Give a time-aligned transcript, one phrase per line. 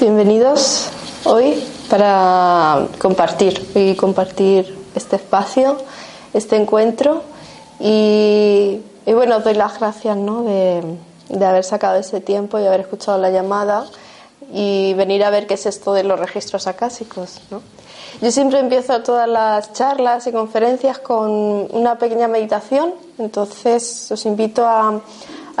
[0.00, 0.88] Bienvenidos
[1.24, 5.76] hoy para compartir y compartir este espacio,
[6.32, 7.22] este encuentro.
[7.78, 13.84] Y, bueno, doy las gracias de, haber sacado ese tiempo y haber escuchado la llamada
[14.54, 17.38] y venir a ver qué es esto de los registros acásicos.
[18.22, 21.30] Yo siempre empiezo todas las charlas y conferencias con
[21.72, 25.02] una pequeña meditación, entonces os invito a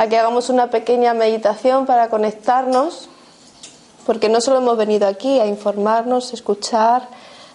[0.08, 3.10] que hagamos una pequeña meditación para conectarnos,
[4.10, 7.06] porque no solo hemos venido aquí a informarnos, escuchar,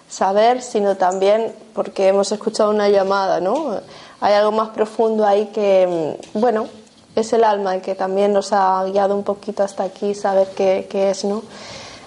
[0.08, 3.78] saber, sino también porque hemos escuchado una llamada, ¿no?
[4.22, 6.66] Hay algo más profundo ahí que, bueno,
[7.14, 11.10] es el alma el que también nos ha guiado un poquito hasta aquí, saber qué,
[11.10, 11.42] es, ¿no?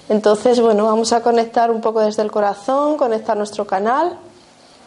[0.09, 4.17] Entonces, bueno, vamos a conectar un poco desde el corazón, conectar nuestro canal,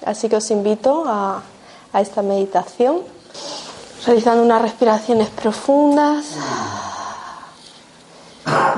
[0.04, 1.40] así que os invito a
[2.00, 3.02] esta meditación,
[4.04, 6.24] realizando unas respiraciones profundas,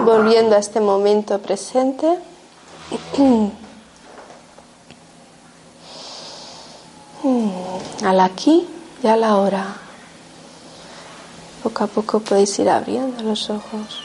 [0.05, 2.19] volviendo a este momento presente.
[8.05, 8.67] Al aquí
[9.03, 9.77] y a la hora.
[11.63, 14.05] Poco a poco podéis ir abriendo los ojos.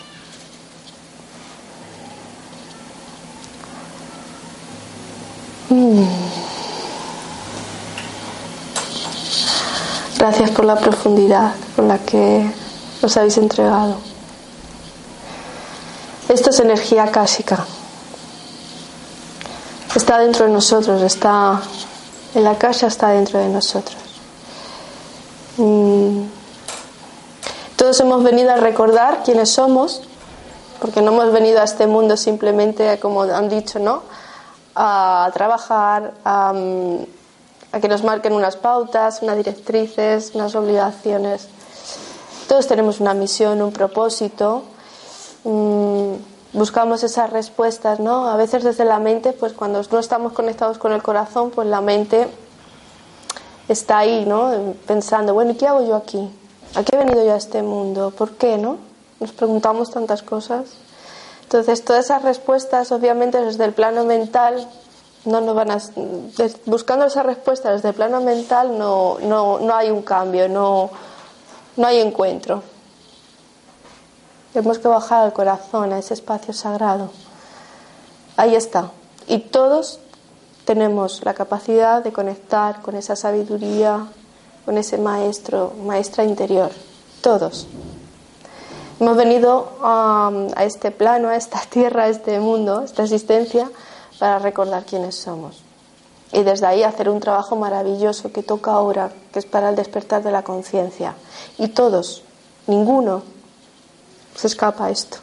[10.17, 12.49] Gracias por la profundidad con la que
[13.01, 14.08] os habéis entregado.
[16.29, 17.65] Esto es energía clásica.
[19.95, 21.59] Está dentro de nosotros, está
[22.35, 23.97] en la casa, está dentro de nosotros.
[27.75, 30.03] Todos hemos venido a recordar quiénes somos,
[30.79, 34.03] porque no hemos venido a este mundo simplemente, como han dicho, ¿no?
[34.75, 36.53] A trabajar, a,
[37.71, 41.47] a que nos marquen unas pautas, unas directrices, unas obligaciones.
[42.47, 44.61] Todos tenemos una misión, un propósito.
[45.43, 48.29] Buscamos esas respuestas, ¿no?
[48.29, 51.81] A veces desde la mente, pues cuando no estamos conectados con el corazón, pues la
[51.81, 52.27] mente
[53.67, 54.75] está ahí, ¿no?
[54.87, 56.29] Pensando, bueno, ¿y qué hago yo aquí?
[56.75, 58.11] ¿A qué he venido yo a este mundo?
[58.11, 58.77] ¿Por qué, no?
[59.19, 60.65] Nos preguntamos tantas cosas.
[61.43, 64.67] Entonces, todas esas respuestas, obviamente, desde el plano mental,
[65.25, 65.77] no nos van a.
[66.65, 70.89] Buscando esas respuestas desde el plano mental, no, no, no hay un cambio, no,
[71.75, 72.61] no hay encuentro.
[74.53, 77.11] Tenemos que bajar al corazón, a ese espacio sagrado.
[78.35, 78.91] Ahí está.
[79.27, 79.99] Y todos
[80.65, 84.07] tenemos la capacidad de conectar con esa sabiduría,
[84.65, 86.71] con ese maestro, maestra interior,
[87.21, 87.67] todos.
[88.99, 93.69] Hemos venido a, a este plano, a esta tierra, a este mundo, a esta existencia,
[94.19, 95.63] para recordar quiénes somos.
[96.31, 100.21] Y desde ahí hacer un trabajo maravilloso que toca ahora, que es para el despertar
[100.21, 101.15] de la conciencia.
[101.57, 102.23] Y todos,
[102.67, 103.23] ninguno
[104.39, 105.17] se escapa esto.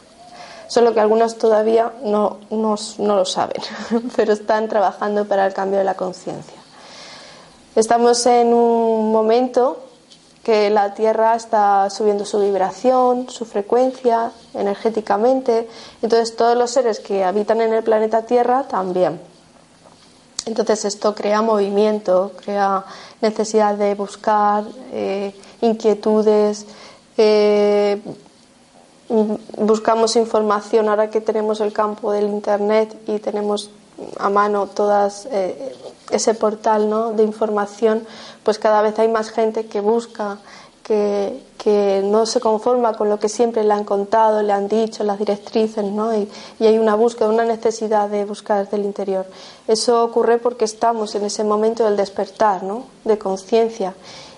[0.67, 3.61] Solo que algunos todavía no, no, no lo saben,
[4.15, 6.57] pero están trabajando para el cambio de la conciencia.
[7.75, 9.79] Estamos en un momento
[10.43, 15.67] que la Tierra está subiendo su vibración, su frecuencia energéticamente,
[16.03, 19.19] entonces todos los seres que habitan en el planeta Tierra también.
[20.45, 22.85] Entonces esto crea movimiento, crea
[23.21, 26.65] necesidad de buscar eh, inquietudes,
[27.17, 27.99] eh,
[29.09, 33.69] buscamos información ahora que tenemos el campo del Internet y tenemos
[34.19, 35.75] a mano todas eh,
[36.11, 37.13] ese portal ¿no?
[37.13, 38.05] de información,
[38.43, 40.37] pues cada vez hay más gente que busca,
[40.83, 45.03] que, que, no se conforma con lo que siempre le han contado, le han dicho,
[45.03, 46.15] las directrices, ¿no?
[46.15, 46.29] y,
[46.59, 49.25] y hay una búsqueda, una necesidad de buscar desde el interior.
[49.67, 52.83] Eso ocurre porque estamos en ese momento del despertar, ¿no?
[53.03, 53.95] de conciencia.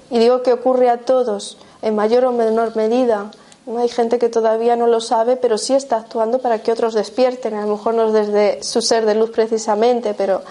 [0.10, 3.30] Y digo que ocurre a todos, en mayor o menor medida,
[3.78, 7.54] hay gente que todavía no lo sabe, pero sí está actuando para que otros despierten.
[7.54, 10.42] A lo mejor no es desde su ser de luz precisamente, pero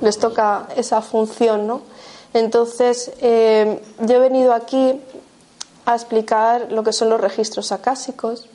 [0.00, 1.82] les toca esa función, ¿no?
[2.32, 5.00] Entonces, eh, yo he venido aquí
[5.84, 8.46] a explicar lo que son los registros acásicos,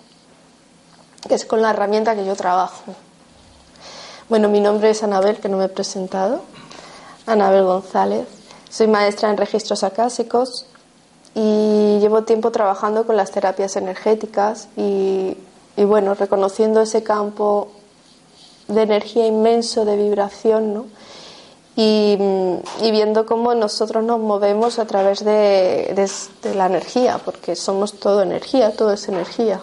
[1.27, 2.93] que es con la herramienta que yo trabajo.
[4.29, 6.41] Bueno, mi nombre es Anabel, que no me he presentado.
[7.25, 8.27] Anabel González.
[8.69, 10.67] Soy maestra en registros acásicos
[11.35, 15.37] y llevo tiempo trabajando con las terapias energéticas y,
[15.75, 17.67] y, bueno, reconociendo ese campo
[18.69, 20.85] de energía inmenso, de vibración, ¿no?
[21.75, 22.17] Y,
[22.81, 25.93] y viendo cómo nosotros nos movemos a través de,
[26.41, 29.59] de, la energía, porque somos todo energía, todo es energía.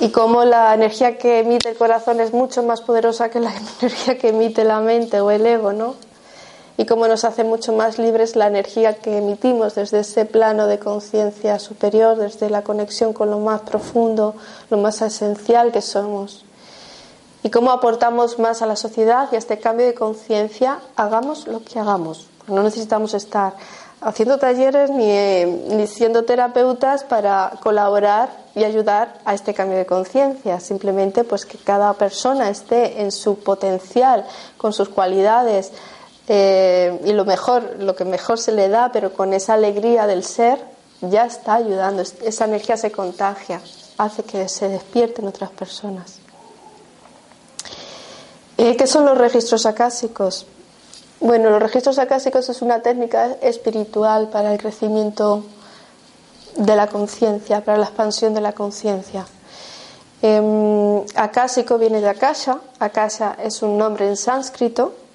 [0.00, 4.18] Y cómo la energía que emite el corazón es mucho más poderosa que la energía
[4.18, 5.94] que emite la mente o el ego, ¿no?
[6.78, 10.78] Y cómo nos hace mucho más libres la energía que emitimos desde ese plano de
[10.78, 14.36] conciencia superior, desde la conexión con lo más profundo,
[14.70, 16.44] lo más esencial que somos.
[17.42, 21.64] Y cómo aportamos más a la sociedad y a este cambio de conciencia, hagamos lo
[21.64, 22.28] que hagamos.
[22.46, 23.54] No necesitamos estar
[24.00, 25.44] haciendo talleres ni,
[25.74, 30.60] ni siendo terapeutas para colaborar y ayudar a este cambio de conciencia.
[30.60, 34.24] Simplemente pues que cada persona esté en su potencial,
[34.56, 35.72] con sus cualidades
[36.28, 40.22] eh, y lo mejor, lo que mejor se le da, pero con esa alegría del
[40.22, 40.58] ser,
[41.00, 42.02] ya está ayudando.
[42.02, 43.62] Esa energía se contagia,
[43.96, 46.18] hace que se despierten otras personas.
[48.58, 50.46] Eh, ¿Qué son los registros acásicos?
[51.20, 55.44] Bueno, los registros acásicos es una técnica espiritual para el crecimiento
[56.56, 59.26] de la conciencia, para la expansión de la conciencia.
[60.20, 62.58] Eh, acásico viene de Akasha.
[62.80, 65.07] Akasha es un nombre en sánscrito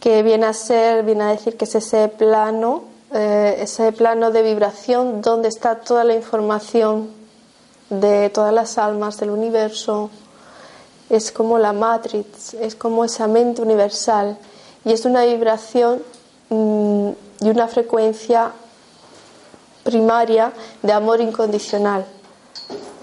[0.00, 4.42] que viene a ser, viene a decir que es ese plano, eh, ese plano de
[4.42, 7.10] vibración donde está toda la información
[7.90, 10.10] de todas las almas del universo.
[11.10, 14.38] Es como la matrix, es como esa mente universal
[14.84, 16.02] y es una vibración
[16.48, 17.10] mm,
[17.40, 18.52] y una frecuencia
[19.82, 20.52] primaria
[20.82, 22.06] de amor incondicional.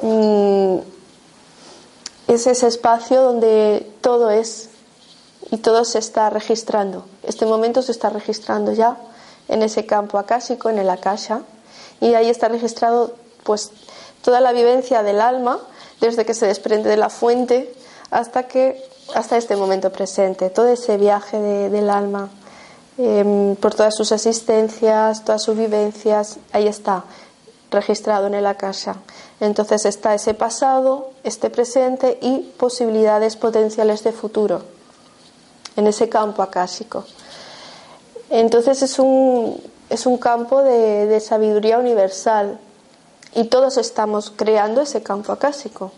[0.01, 0.77] Mm,
[2.27, 4.69] es ese espacio donde todo es
[5.51, 7.05] y todo se está registrando.
[7.23, 8.97] Este momento se está registrando ya
[9.47, 11.41] en ese campo acásico, en el akasha,
[12.01, 13.13] y ahí está registrado
[13.43, 13.71] pues
[14.21, 15.59] toda la vivencia del alma
[16.01, 17.73] desde que se desprende de la fuente
[18.11, 18.83] hasta que
[19.15, 22.29] hasta este momento presente, todo ese viaje del alma
[22.97, 27.05] em, por todas sus existencias, todas sus vivencias, ahí está
[27.71, 28.97] registrado en el akasha.
[29.39, 34.76] Entonces está ese pasado, este presente y posibilidades potenciales de futuro
[35.77, 37.05] en ese campo acásico.
[38.29, 42.59] Entonces es un, es un campo de, de sabiduría universal
[43.33, 45.91] y todos estamos creando ese campo acásico,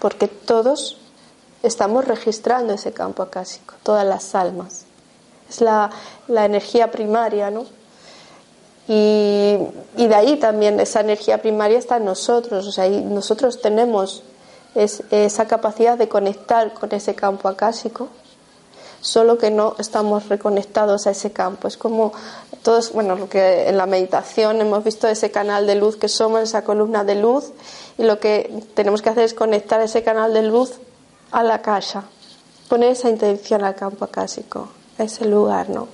[0.00, 0.98] porque todos
[1.62, 4.84] estamos registrando ese campo acásico, todas las almas.
[5.48, 5.90] Es la,
[6.26, 7.64] la energía primaria, ¿no?
[8.86, 9.58] Y,
[9.96, 14.22] y, de ahí también esa energía primaria está en nosotros, o sea, nosotros tenemos
[14.74, 18.08] esa capacidad de conectar con ese campo acásico,
[19.00, 21.68] solo que no estamos reconectados a ese campo.
[21.68, 22.12] Es como
[22.62, 26.40] todos, bueno, lo que en la meditación hemos visto ese canal de luz que somos,
[26.42, 27.52] esa columna de luz,
[27.96, 30.74] y lo que tenemos que hacer es conectar ese canal de luz
[31.30, 32.04] a la casa,
[32.68, 34.68] poner esa intención al campo acásico,
[34.98, 35.88] a ese lugar, ¿no?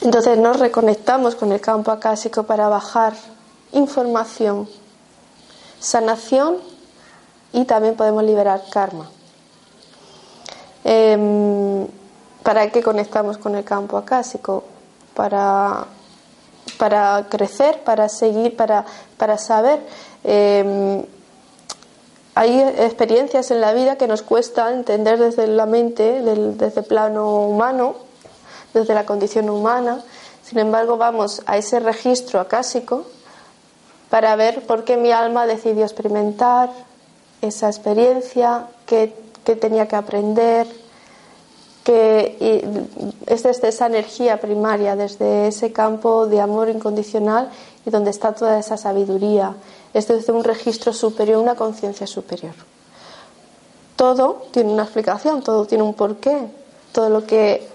[0.00, 3.14] Entonces nos reconectamos con el campo acásico para bajar
[3.72, 4.68] información,
[5.80, 6.58] sanación
[7.52, 9.10] y también podemos liberar karma.
[10.84, 11.86] Em,
[12.42, 14.64] ¿Para qué conectamos con el campo acásico?
[15.14, 15.86] Para,
[16.76, 18.84] para crecer, para seguir, para,
[19.16, 19.80] para saber.
[20.24, 21.04] Eh,
[22.34, 27.46] hay experiencias en la vida que nos cuesta entender desde la mente, desde el plano
[27.46, 27.94] humano,
[28.74, 30.02] desde la condición humana.
[30.42, 33.04] Sin embargo, vamos a ese registro acásico
[34.10, 36.70] para ver por qué mi alma decidió experimentar
[37.40, 39.14] esa experiencia, qué,
[39.44, 40.66] tenía que aprender,
[41.84, 42.86] que
[43.26, 47.50] es desde esa energía primaria, desde ese campo de amor incondicional
[47.84, 49.54] y donde está toda esa sabiduría,
[49.92, 52.54] es desde un registro superior, una conciencia superior.
[53.96, 56.48] Todo tiene una explicación, todo tiene un porqué,
[56.92, 57.68] todo lo que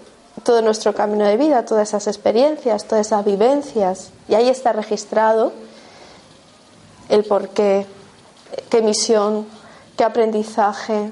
[0.43, 5.51] todo nuestro camino de vida, todas esas experiencias, todas esas vivencias, y ahí está registrado
[7.09, 7.85] el porqué,
[8.69, 9.45] qué misión,
[9.97, 11.11] qué aprendizaje,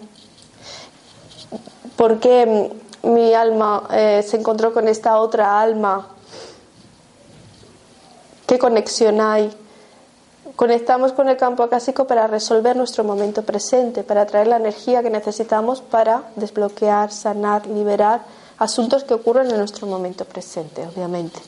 [1.97, 2.71] por qué
[3.03, 6.07] mi alma eh, se encontró con esta otra alma,
[8.45, 9.53] qué conexión hay
[10.57, 15.11] Conectamos con el campo acásico para resolver nuestro momento presente, para traer la energía que
[15.11, 18.21] necesitamos para desbloquear, sanar, liberar
[18.57, 21.39] asuntos que ocurren en nuestro momento presente, obviamente.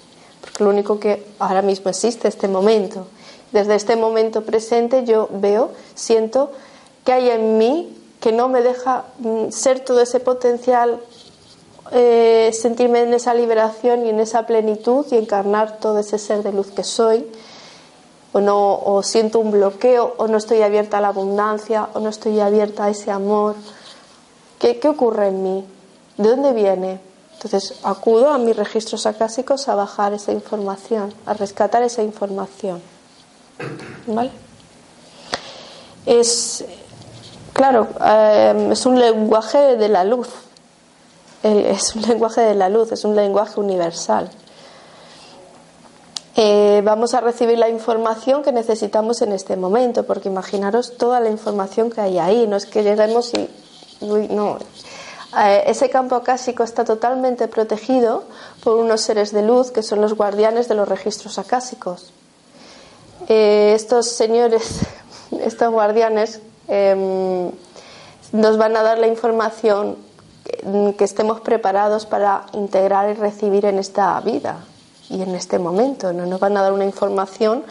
[0.41, 3.07] Porque lo único que ahora mismo existe es este momento.
[3.51, 6.51] Desde este momento presente yo veo, siento
[7.03, 10.99] que hay en mí que no me deja mm, ser todo ese potencial,
[11.91, 16.51] eh, sentirme en esa liberación y en esa plenitud y encarnar todo ese ser de
[16.51, 17.25] luz que soy
[18.31, 22.09] o no o siento un bloqueo o no estoy abierta a la abundancia o no
[22.09, 23.55] estoy abierta a ese amor
[24.59, 25.65] ¿qué, qué ocurre en mí?
[26.17, 26.99] ¿de dónde viene?
[27.33, 32.81] entonces acudo a mis registros acásicos a bajar esa información a rescatar esa información
[34.05, 34.31] ¿vale?
[36.05, 36.65] es
[37.59, 40.29] claro eh, es un lenguaje de la luz
[41.43, 44.29] es un lenguaje de la luz, es un lenguaje universal.
[46.35, 51.29] Eh, vamos a recibir la información que necesitamos en este momento, porque imaginaros toda la
[51.29, 53.49] información que hay ahí, no es que lleguemos y...
[54.01, 54.57] no.
[55.37, 58.23] Eh, ese campo acásico está totalmente protegido
[58.63, 62.11] por unos seres de luz que son los guardianes de los registros acásicos.
[63.27, 64.79] Estos señores,
[65.39, 66.39] estos guardianes,
[66.69, 67.51] em,
[68.31, 69.97] nos van a dar la información
[70.97, 74.57] que estemos preparados para integrar y recibir en esta vida
[75.09, 76.13] y en este momento.
[76.13, 77.63] No nos van a dar una información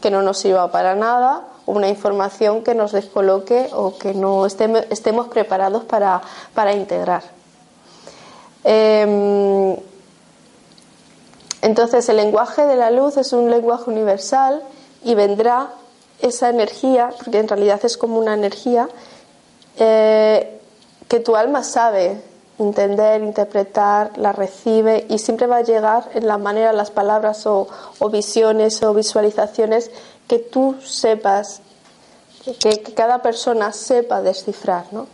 [0.00, 5.28] que no nos sirva para nada, una información que nos descoloque o que no estemos,
[5.28, 7.22] preparados para, integrar.
[8.64, 9.76] Em,
[11.62, 14.62] entonces el lenguaje de la luz es un lenguaje universal
[15.02, 15.70] y vendrá
[16.20, 18.88] esa energía, porque en realidad es como una energía,
[19.78, 20.60] eh,
[21.08, 22.20] que tu alma sabe
[22.58, 27.68] entender, interpretar, la recibe y siempre va a llegar en la manera, las palabras o,
[28.10, 29.90] visiones o visualizaciones
[30.26, 31.60] que tú sepas,
[32.60, 35.06] que, cada persona sepa descifrar, ¿no?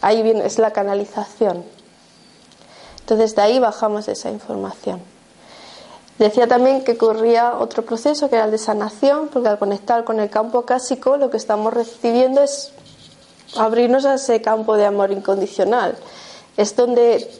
[0.00, 1.64] Ahí viene, es la canalización.
[3.00, 5.00] Entonces de ahí bajamos esa información.
[6.18, 10.18] Decía también que ocurría otro proceso que era el de sanación, porque al conectar con
[10.18, 12.72] el campo cásico lo que estamos recibiendo es
[13.56, 15.96] abrirnos a ese campo de amor incondicional
[16.58, 17.30] es donde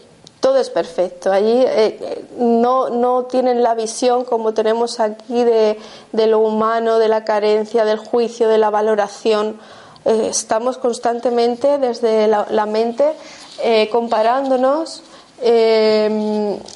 [0.40, 1.30] todo es perfecto.
[1.32, 5.76] Allí eh, no, no, tienen la visión como tenemos aquí de,
[6.12, 9.58] lo humano, de la carencia, del juicio, de la valoración.
[10.04, 13.12] Eh, estamos constantemente desde la, mente
[13.60, 15.02] eh, comparándonos,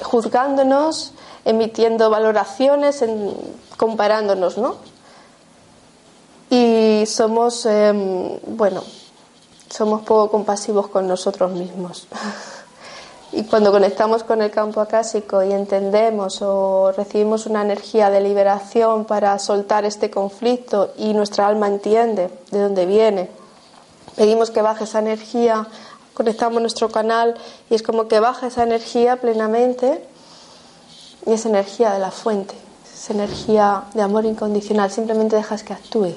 [0.03, 1.13] juzgándonos,
[1.45, 3.03] emitiendo valoraciones,
[3.77, 4.75] comparándonos, ¿no?
[6.49, 7.67] Y somos,
[8.47, 8.83] bueno,
[9.69, 12.07] somos poco compasivos con nosotros mismos.
[13.35, 19.05] Y cuando conectamos con el campo acásico y entendemos o recibimos una energía de liberación
[19.05, 23.31] para soltar este conflicto y nuestra alma entiende de dónde viene,
[24.15, 25.65] pedimos que baje esa energía,
[26.13, 27.33] conectamos nuestro canal
[27.71, 30.07] y es como que baja esa energía plenamente
[31.25, 32.55] y es energía de la fuente,
[32.93, 36.15] es energía de amor incondicional, simplemente dejas que actúe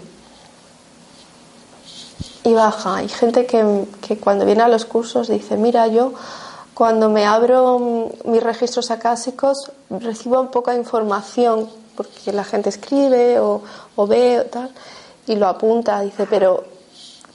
[2.46, 2.96] y baja.
[2.96, 6.12] Hay gente que, que, cuando viene a los cursos dice, mira, yo
[6.74, 13.62] cuando me abro mis registros acásicos recibo poca información porque la gente escribe o,
[13.96, 14.70] o ve o tal
[15.26, 16.62] y lo apunta, dice, pero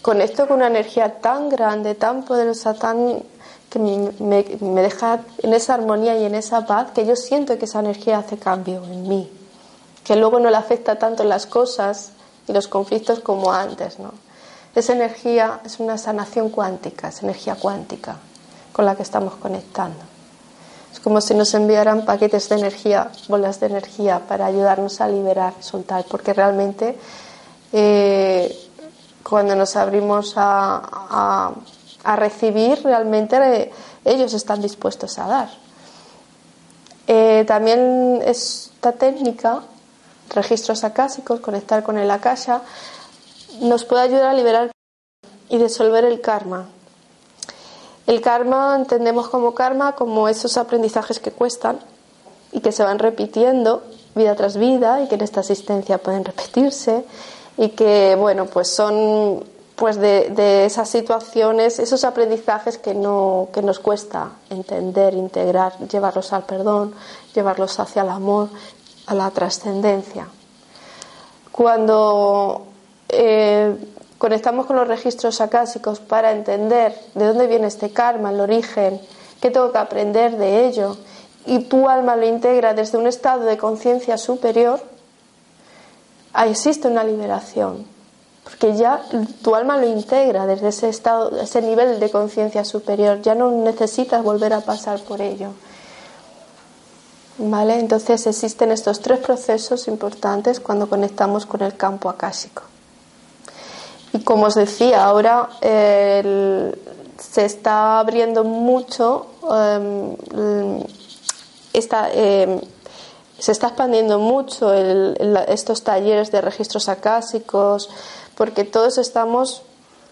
[0.02, 3.22] conecto con una energía tan grande, tan poderosa, tan
[3.72, 7.66] que me, me, deja en esa armonía y en esa paz que yo siento que
[7.66, 9.32] esa energía hace cambio en mí,
[10.04, 12.12] que luego no le afecta tanto las cosas
[12.50, 14.12] y los conflictos como antes, ¿no?
[14.76, 18.18] Esa energía es una sanación cuántica, es energía cuántica
[18.74, 20.00] con la que estamos conectando.
[20.92, 25.54] Es como si nos enviaran paquetes de energía, bolas de energía para ayudarnos a liberar,
[25.62, 26.98] soltar, porque realmente
[27.72, 28.54] eh,
[29.24, 31.52] cuando nos abrimos a,
[32.04, 33.72] recibir, realmente
[34.06, 35.50] ellos están dispuestos a dar.
[37.08, 39.62] Eh, también esta técnica,
[40.30, 42.62] registros acásicos, conectar con el akasha,
[43.60, 44.72] nos puede ayudar a liberar
[45.50, 46.70] y disolver el karma.
[48.08, 51.80] El karma entendemos como karma como esos aprendizajes que cuestan
[52.52, 53.84] y que se van repitiendo
[54.16, 57.06] vida tras vida y que en esta existencia pueden repetirse
[57.58, 59.44] y que bueno pues son
[59.82, 66.44] pues de, esas situaciones esos aprendizajes que no que nos cuesta entender integrar llevarlos al
[66.44, 66.94] perdón
[67.34, 68.50] llevarlos hacia el amor
[69.08, 70.28] a la trascendencia.
[71.52, 72.68] Cuando
[73.10, 73.76] eh,
[74.20, 79.02] conectamos con los registros acásicos para entender de dónde viene este karma, el origen,
[79.42, 80.96] qué tengo que aprender de ello,
[81.48, 84.80] y tu alma lo integra desde un estado de conciencia superior,
[86.34, 87.88] ahí existe una liberación,
[88.44, 89.04] porque ya
[89.44, 94.24] tu alma lo integra desde ese estado, ese nivel de conciencia superior, ya no necesitas
[94.24, 95.50] volver a pasar por ello.
[97.38, 97.80] ¿Vale?
[97.80, 102.64] Entonces existen estos tres procesos importantes cuando conectamos con el campo akáshico.
[104.14, 110.84] Y como os decía, ahora se está abriendo mucho, em, em,
[113.40, 117.90] se está expandiendo mucho estos talleres de registros acásicos,
[118.42, 119.62] porque todos estamos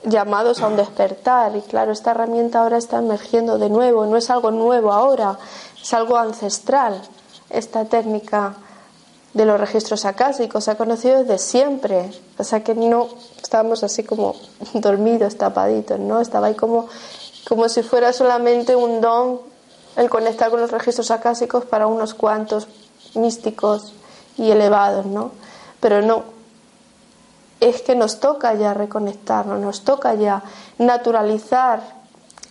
[0.04, 4.30] llamados a un despertar y claro, esta herramienta ahora está emergiendo de nuevo, no es
[4.30, 5.40] algo nuevo ahora,
[5.82, 7.02] es algo ancestral,
[7.50, 8.54] esta técnica
[9.34, 13.08] de los registros acásicos, se ha conocido desde siempre, o sea que no
[13.42, 14.36] estábamos así como
[14.76, 16.22] dormidos, tapaditos, ¿no?
[16.22, 16.88] Estaba ahí como,
[17.48, 19.40] como si fuera solamente un don
[19.96, 22.68] el conectar con los registros acásicos para unos cuantos
[23.16, 23.92] místicos
[24.38, 25.32] y elevados, ¿no?
[25.80, 26.38] Pero no,
[27.60, 30.44] es que nos toca ya reconectarnos, nos toca ya
[30.78, 31.82] naturalizar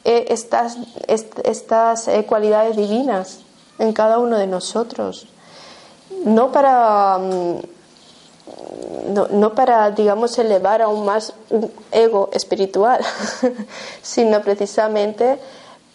[0.05, 3.41] eh, estas, estas eh, cualidades divinas
[3.79, 5.29] en cada uno de nosotros.
[6.25, 7.61] No para, mm,
[9.33, 13.01] no, para, digamos, elevar aún más un ego espiritual,
[14.03, 15.39] sino precisamente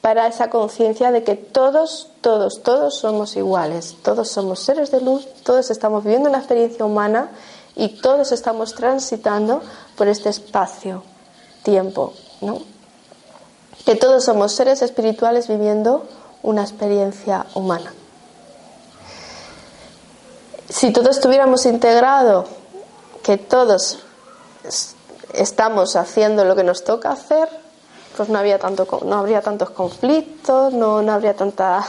[0.02, 5.28] para esa conciencia de que todos, todos, todos somos iguales, todos somos seres de luz,
[5.44, 7.30] todos estamos viviendo una experiencia humana
[7.76, 9.62] y todos estamos transitando
[9.96, 11.04] por este espacio,
[11.64, 12.62] tiempo, ¿no?
[13.86, 16.08] Que todos somos seres espirituales viviendo
[16.42, 17.94] una experiencia humana.
[20.70, 22.46] Si todos estuviéramos integrado,
[23.24, 24.00] que todos
[25.34, 27.50] estamos haciendo lo que nos toca hacer,
[28.16, 31.84] pues no había tanto no habría tantos conflictos, no, no habría tanta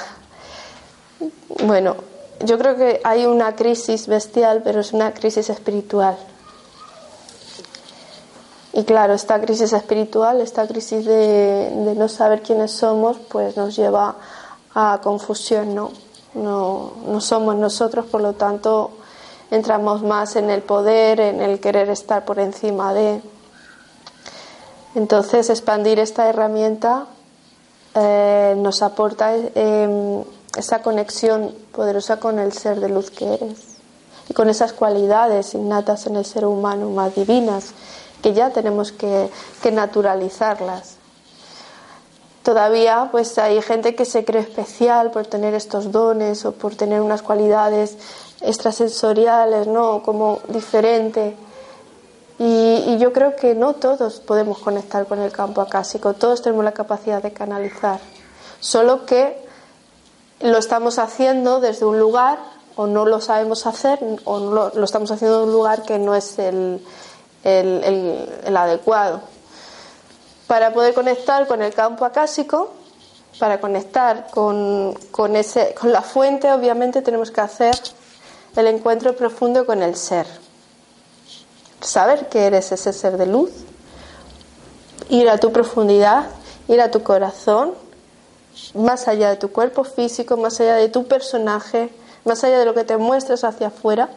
[1.62, 1.96] bueno,
[2.40, 6.16] yo creo que hay una crisis bestial, pero es una crisis espiritual.
[8.72, 14.16] Y claro, esta crisis espiritual, esta crisis de, no saber quiénes somos, pues nos lleva
[14.74, 15.92] a confusión, ¿no?
[16.34, 17.20] ¿no?
[17.20, 18.90] Somos nosotros, por lo tanto,
[19.52, 23.22] entramos más en el poder, en el querer estar por encima de.
[24.96, 27.06] Entonces, expandir esta herramienta
[27.94, 30.24] eh, nos aporta eh,
[30.56, 33.74] esa conexión poderosa con el ser de luz que eres
[34.28, 37.72] y con esas cualidades innatas en el ser humano más divinas
[38.22, 39.30] que ya tenemos que,
[39.70, 40.96] naturalizarlas.
[42.42, 47.00] Todavía pues hay gente que se cree especial por tener estos dones o por tener
[47.00, 47.96] unas cualidades
[48.40, 50.02] extrasensoriales, ¿no?
[50.02, 51.36] Como diferente.
[52.38, 56.64] Y, y, yo creo que no todos podemos conectar con el campo acásico, todos tenemos
[56.64, 58.00] la capacidad de canalizar,
[58.58, 59.43] solo que
[60.44, 62.38] lo estamos haciendo desde un lugar
[62.76, 66.38] o no lo sabemos hacer o lo, estamos haciendo en un lugar que no es
[66.38, 66.82] el,
[67.42, 69.22] el, adecuado.
[70.46, 72.74] Para poder conectar con el campo acásico,
[73.38, 77.74] para conectar con, con, ese, con la fuente, obviamente tenemos que hacer
[78.54, 80.26] el encuentro profundo con el ser.
[81.80, 83.50] Saber que eres ese ser de luz,
[85.08, 86.26] ir a tu profundidad,
[86.68, 87.72] ir a tu corazón
[88.74, 91.90] más allá de tu cuerpo físico, más allá de tu personaje,
[92.24, 94.08] más allá de lo que te muestras hacia afuera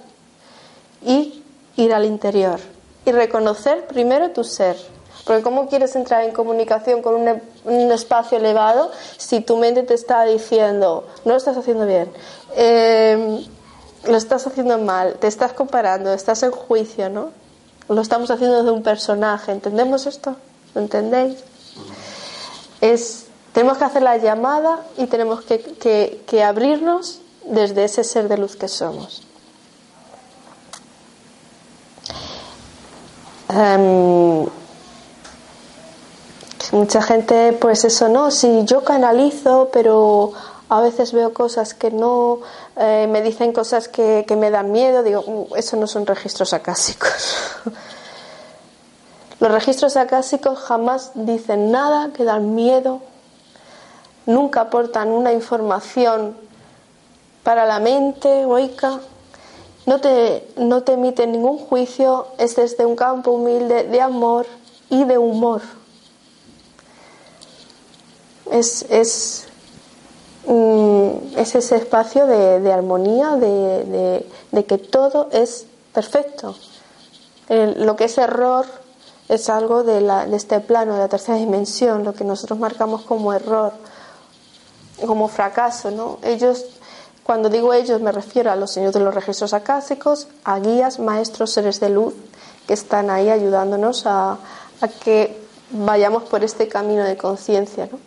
[1.06, 1.44] y
[1.76, 2.60] ir al interior
[3.06, 4.78] y reconocer primero tu ser.
[5.26, 7.16] Porque ¿cómo quieres entrar en comunicación con
[7.66, 12.10] un, espacio elevado si tu mente te está diciendo, no lo estás haciendo bien,
[12.56, 13.44] em,
[14.06, 17.32] lo estás haciendo mal, te estás comparando, estás en juicio, ¿no?
[17.90, 20.36] Lo estamos haciendo de un personaje, ¿entendemos esto?
[20.74, 21.44] ¿Lo entendéis?
[22.80, 23.27] Es
[23.58, 28.68] tenemos que hacer la llamada y tenemos que, abrirnos desde ese ser de luz que
[28.68, 29.24] somos.
[33.50, 34.46] Em,
[36.72, 40.34] mucha gente, pues eso no, si yo canalizo, pero
[40.70, 42.42] a veces veo cosas que no,
[42.76, 46.54] eh, me dicen cosas que, que, me dan miedo, digo, mm, eso no son registros
[46.54, 47.38] acásicos.
[49.40, 53.02] Los registros acásicos jamás dicen nada que dan miedo
[54.28, 56.36] nunca aportan una información
[57.44, 59.00] para la mente oica,
[59.86, 64.46] no te, no te emiten ningún juicio, es desde un campo humilde de amor
[64.90, 65.62] y de humor.
[68.52, 69.46] Es, es,
[70.46, 76.54] mm, ese espacio de, armonía, de, que todo es perfecto.
[77.48, 78.66] lo que es error
[79.30, 83.32] es algo de, de este plano, de la tercera dimensión, lo que nosotros marcamos como
[83.32, 83.72] error
[85.06, 86.20] como fracaso, ¿no?
[86.24, 86.66] Ellos,
[87.24, 91.52] cuando digo ellos, me refiero a los señores de los registros acásicos, a guías, maestros,
[91.52, 92.14] seres de luz
[92.66, 94.38] que están ahí ayudándonos a,
[95.04, 95.38] que
[95.72, 98.00] vayamos por este camino de conciencia, ¿no?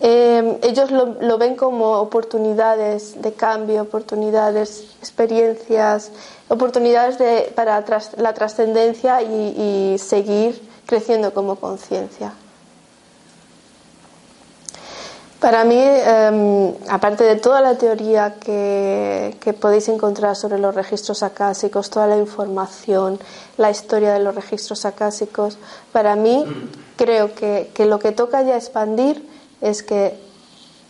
[0.00, 6.12] Eh, ellos lo, ven como oportunidades de cambio, oportunidades, experiencias,
[6.46, 7.84] oportunidades de, para
[8.16, 12.32] la trascendencia y seguir creciendo como conciencia.
[15.40, 21.90] Para mí, em, aparte de toda la teoría que, podéis encontrar sobre los registros acásicos,
[21.90, 23.20] toda la información,
[23.56, 25.56] la historia de los registros acásicos,
[25.92, 26.44] para mí
[26.96, 29.26] creo que, lo que toca ya expandir
[29.60, 30.18] es que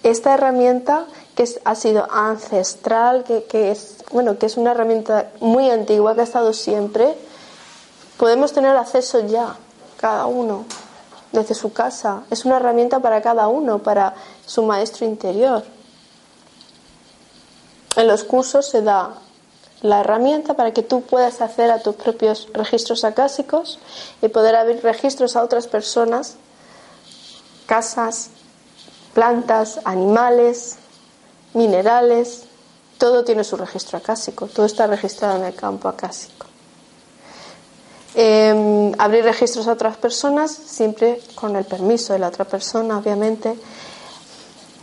[0.02, 6.14] esta herramienta que ha sido ancestral, que, es, bueno, que es una herramienta muy antigua,
[6.14, 7.14] que ha estado siempre,
[8.16, 9.56] podemos tener acceso ya,
[9.98, 10.64] cada uno,
[11.32, 12.22] desde su casa.
[12.30, 14.14] Es una herramienta para cada uno, para
[14.48, 15.62] su maestro interior.
[17.96, 19.14] En los cursos se da
[19.82, 23.78] la herramienta para que tú puedas hacer a tus propios registros acásicos
[24.22, 26.36] y poder abrir registros a otras personas,
[27.66, 28.30] casas,
[29.12, 30.76] plantas, animales,
[31.52, 32.44] minerales,
[32.96, 36.46] todo tiene su registro acásico, todo está registrado en el campo acásico.
[38.14, 43.54] Em, abrir registros a otras personas, siempre con el permiso de la otra persona, obviamente.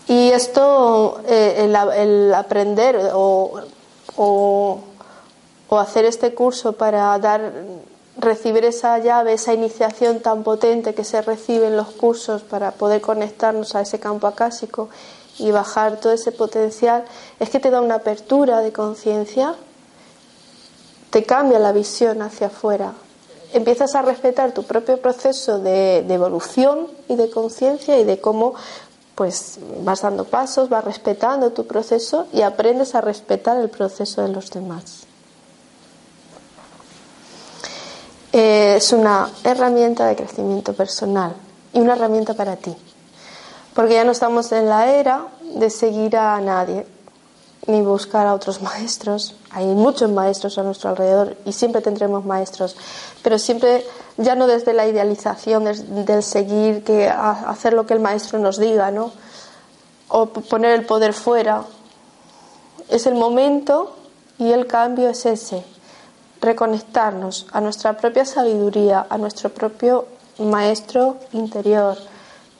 [0.07, 3.61] Y esto, eh, el, aprender o,
[4.17, 4.79] o,
[5.71, 7.51] hacer este curso para dar,
[8.17, 13.01] recibir esa llave, esa iniciación tan potente que se recibe en los cursos para poder
[13.01, 14.89] conectarnos a ese campo acásico
[15.37, 17.03] y bajar todo ese potencial,
[17.39, 19.55] es que te da una apertura de conciencia,
[21.09, 22.93] te cambia la visión hacia afuera,
[23.53, 28.53] empiezas a respetar tu propio proceso de, evolución y de conciencia y de cómo
[29.15, 34.27] pues vas dando pasos, vas respetando tu proceso y aprendes a respetar el proceso de
[34.27, 35.05] los demás.
[38.33, 41.33] Eh, es una herramienta de crecimiento personal
[41.71, 42.75] y una herramienta para ti,
[43.73, 46.85] porque ya no estamos en la era de seguir a nadie,
[47.67, 49.35] ni buscar a otros maestros.
[49.51, 52.75] Hay muchos maestros a nuestro alrededor y siempre tendremos maestros,
[53.23, 53.85] pero siempre
[54.17, 58.91] ya no desde la idealización del, seguir, que hacer lo que el maestro nos diga,
[58.91, 59.11] ¿no?
[60.07, 61.63] O poner el poder fuera.
[62.89, 63.95] Es el momento
[64.37, 65.63] y el cambio es ese,
[66.41, 70.05] reconectarnos a nuestra propia sabiduría, a nuestro propio
[70.37, 71.97] maestro interior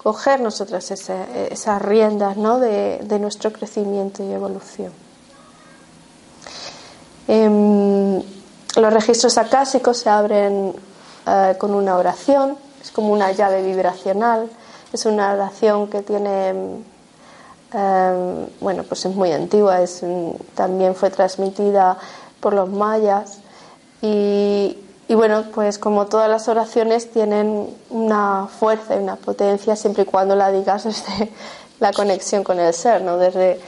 [0.05, 2.59] coger nosotras esas riendas ¿no?
[2.59, 4.93] de, nuestro crecimiento y evolución.
[7.27, 8.21] Em,
[8.75, 10.75] los registros acásicos se abren
[11.27, 14.49] eh, con una oración, es como una llave vibracional,
[14.93, 16.49] es una oración que tiene,
[17.73, 20.01] em, bueno, pues es muy antigua, es,
[20.53, 21.97] también fue transmitida
[22.39, 23.39] por los mayas
[24.01, 24.77] y,
[25.09, 30.35] bueno, pues como todas las oraciones tienen una fuerza y una potencia siempre y cuando
[30.35, 31.31] la digas desde
[31.79, 33.17] la conexión con el ser, ¿no?
[33.17, 33.59] Desde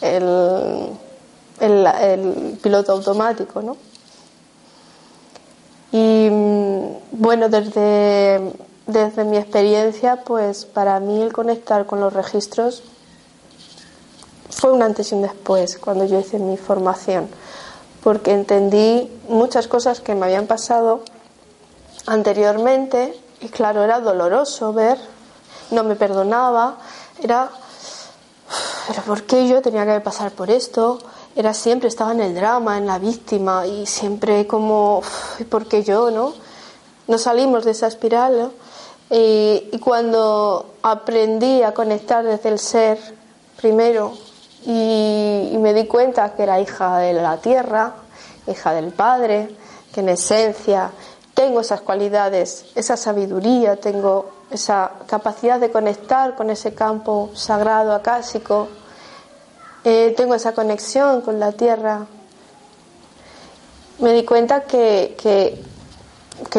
[0.00, 0.90] el,
[1.60, 3.76] el, piloto automático, ¿no?
[5.92, 6.28] Y
[7.12, 8.52] bueno, desde,
[8.86, 12.82] desde mi experiencia, pues para mí el conectar con los registros
[14.50, 17.28] fue un antes y un después cuando yo hice mi formación
[18.02, 21.02] porque entendí muchas cosas que me habían pasado
[22.06, 24.98] anteriormente y claro, era doloroso ver,
[25.70, 26.78] no me perdonaba,
[27.22, 27.50] era,
[28.86, 30.98] pero ¿por qué yo tenía que pasar por esto?
[31.36, 35.02] Era siempre, estaba en el drama, en la víctima y siempre como,
[35.50, 36.32] ¿por qué yo, no?
[37.08, 38.52] No salimos de esa espiral,
[39.10, 42.98] y, y cuando aprendí a conectar desde el ser,
[43.56, 44.12] primero,
[44.64, 47.94] y, me di cuenta que era hija de la tierra,
[48.46, 49.48] hija del Padre,
[49.92, 50.90] que en esencia
[51.34, 58.68] tengo esas cualidades, esa sabiduría, tengo esa capacidad de conectar con ese campo sagrado acásico,
[59.84, 62.06] eh, tengo esa conexión con la tierra.
[64.00, 65.62] Me di cuenta que, que,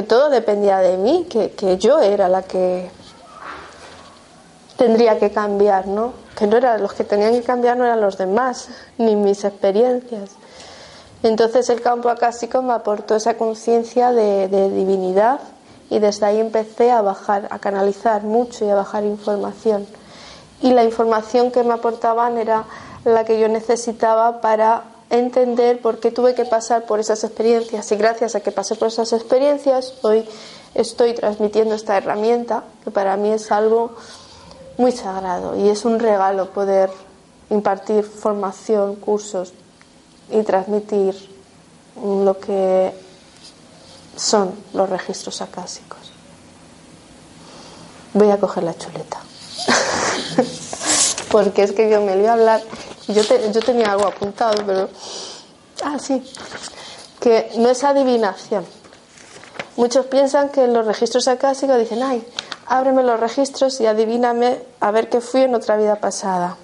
[0.08, 2.90] todo dependía de mí, que, que yo era la que
[4.78, 6.14] tendría que cambiar, ¿no?
[6.38, 10.32] Que no eran los que tenían que cambiar, no eran los demás, ni mis experiencias.
[11.22, 15.42] Entonces el campo acásico me aportó esa conciencia de, divinidad
[15.90, 19.86] y desde ahí empecé a bajar, a canalizar mucho y a bajar información.
[20.62, 22.64] Y la información que me aportaban era
[23.04, 27.96] la que yo necesitaba para entender por qué tuve que pasar por esas experiencias y
[27.96, 30.28] gracias a que pasé por esas experiencias hoy
[30.76, 33.96] estoy transmitiendo esta herramienta que para mí es algo
[34.78, 36.92] muy sagrado y es un regalo poder
[37.50, 39.54] impartir formación, cursos
[40.32, 41.16] y transmitir
[42.04, 42.94] lo que
[44.16, 46.00] son los registros acásicos.
[48.14, 49.20] Voy a coger la chuleta.
[51.32, 52.62] Porque es que yo me a hablar.
[53.10, 54.90] Yo, yo tenía algo apuntado, pero.
[55.84, 56.24] Ah, sí.
[57.20, 58.66] Que no es adivinación.
[59.76, 62.26] Muchos piensan que en los registros acásicos dicen, ay,
[62.66, 66.58] ábreme los registros y adivíname a ver qué fui en otra vida pasada.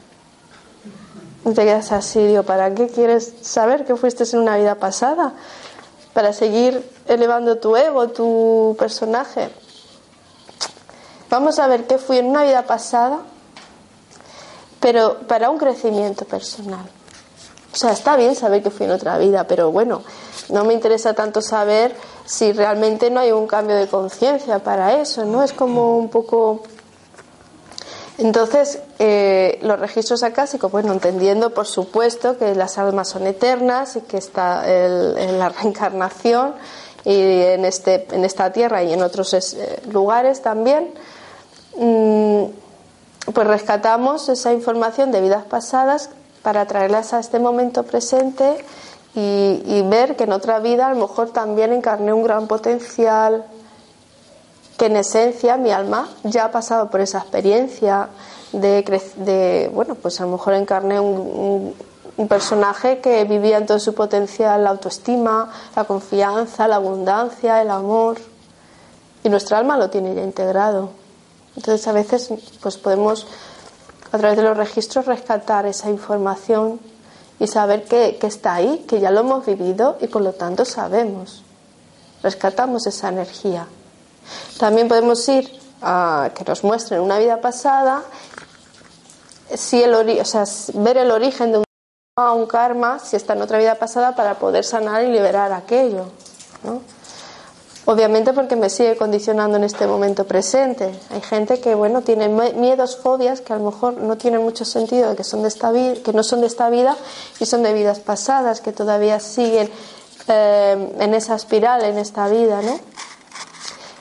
[1.45, 5.33] Y te quedas así, digo, ¿para qué quieres saber que fuiste en una vida pasada?
[6.13, 9.49] Para seguir elevando tu ego, tu personaje.
[11.29, 13.19] Vamos a ver qué fui en una vida pasada,
[14.85, 16.85] pero para un crecimiento personal.
[17.73, 20.03] O sea, está bien saber que fui en otra vida, pero bueno,
[20.49, 25.25] no me interesa tanto saber si realmente no hay un cambio de conciencia para eso,
[25.25, 25.41] ¿no?
[25.41, 26.61] Es como un poco
[28.19, 34.01] entonces, eh, los registros acásicos, bueno, entendiendo por supuesto que las almas son eternas y
[34.01, 36.53] que está en la reencarnación
[37.03, 40.93] y en, este, en esta tierra y en otros eh, lugares también,
[41.75, 42.64] mm,
[43.33, 46.09] pues rescatamos esa información de vidas pasadas
[46.43, 48.63] para traerlas a este momento presente
[49.15, 53.45] y, ver que en otra vida a lo mejor también encarné un gran potencial,
[54.77, 58.09] que en esencia mi alma ya ha pasado por esa experiencia
[58.51, 58.83] de,
[59.15, 61.73] de bueno, pues a lo mejor encarné un,
[62.17, 67.71] un, personaje que vivía en todo su potencial la autoestima, la confianza, la abundancia, el
[67.71, 68.17] amor,
[69.23, 71.04] y nuestra alma lo tiene ya integrado.
[71.55, 72.29] Entonces a veces
[72.61, 73.27] pues podemos
[74.11, 76.79] a través de los registros rescatar esa información
[77.39, 80.63] y saber que, que está ahí, que ya lo hemos vivido y por lo tanto
[80.63, 81.43] sabemos,
[82.23, 83.67] rescatamos esa energía.
[84.57, 88.03] También podemos ir a que nos muestren una vida pasada,
[89.53, 91.65] si el o sea, ver el origen de un,
[92.17, 96.05] un karma, si está en otra vida pasada, para poder sanar y liberar aquello.
[97.87, 100.91] Obviamente porque me sigue condicionando en este momento presente.
[101.11, 105.15] Hay gente que bueno tiene miedos, fobias que a lo mejor no tienen mucho sentido,
[105.15, 106.97] que son de esta vida, que no son de esta vida
[107.39, 109.69] y son de vidas pasadas, que todavía siguen
[110.27, 112.79] eh, en esa espiral en esta vida, ¿no?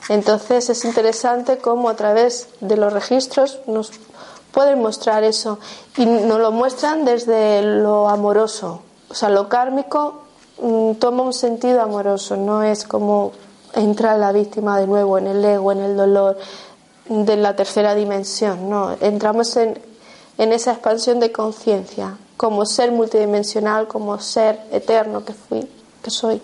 [0.09, 3.91] Entonces es interesante cómo a través de los registros nos
[4.51, 5.59] pueden mostrar eso
[5.97, 8.81] y nos lo muestran desde lo amoroso.
[9.09, 10.21] O sea, lo kármico
[10.59, 13.33] mm, toma un sentido amoroso, no es como
[13.75, 16.37] entra la víctima de nuevo en el ego, en el dolor
[17.07, 19.79] de la tercera dimensión, no, entramos en,
[20.37, 25.69] en esa expansión de conciencia, como ser multidimensional, como ser eterno que fui,
[26.01, 26.41] que soy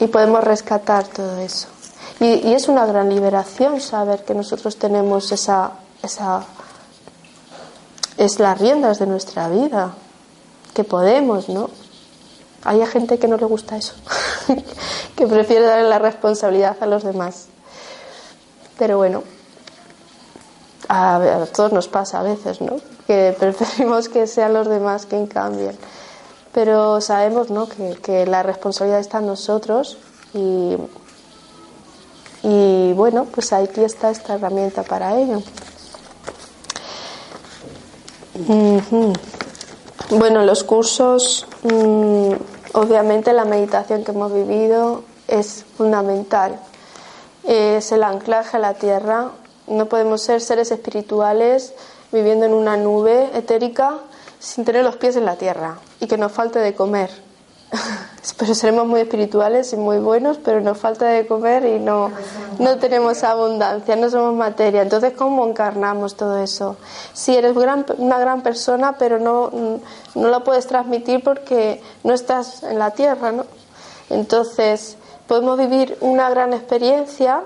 [0.00, 1.68] y podemos rescatar todo eso.
[2.20, 6.44] Y, es una gran liberación saber que nosotros tenemos esa, esa,
[8.16, 9.94] es las riendas de nuestra vida,
[10.74, 11.70] que podemos, ¿no?
[12.64, 13.94] Hay gente que no le gusta eso,
[15.16, 17.46] que prefiere darle la responsabilidad a los demás.
[18.78, 19.22] Pero bueno,
[20.88, 22.76] a, todos nos pasa a veces, ¿no?
[23.06, 25.76] Que preferimos que sean los demás quien cambien
[26.54, 27.68] pero sabemos ¿no?
[27.68, 29.98] que, la responsabilidad está en nosotros
[30.32, 30.76] y,
[32.44, 35.42] y bueno, pues aquí está esta herramienta para ello.
[40.10, 42.32] Bueno, los cursos, mm,
[42.74, 46.60] obviamente la meditación que hemos vivido es fundamental.
[47.44, 49.30] Es el anclaje a la tierra.
[49.66, 51.72] No podemos ser seres espirituales
[52.12, 53.98] viviendo en una nube etérica
[54.38, 57.10] sin tener los pies en la tierra y que nos falte de comer.
[58.38, 62.10] pero seremos muy espirituales y muy buenos, pero nos falta de comer y no,
[62.58, 64.82] no tenemos abundancia, no somos materia.
[64.82, 66.76] Entonces, ¿cómo encarnamos todo eso?
[67.12, 69.50] Si eres una gran persona, pero no,
[70.14, 73.44] no lo puedes transmitir porque no estás en la tierra, ¿no?
[74.10, 77.42] Entonces, podemos vivir una gran experiencia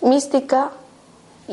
[0.00, 0.70] mística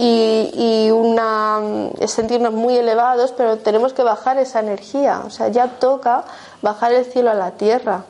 [0.01, 5.23] y, una, mm, sentirnos muy elevados, pero tenemos que bajar esa energía.
[5.25, 6.23] O sea, ya toca
[6.61, 8.05] bajar el cielo a la tierra.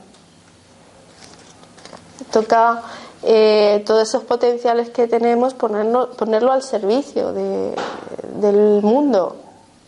[2.32, 2.84] Toca
[3.24, 9.38] eh, todos esos potenciales que tenemos ponerlo, ponerlo al servicio del mundo.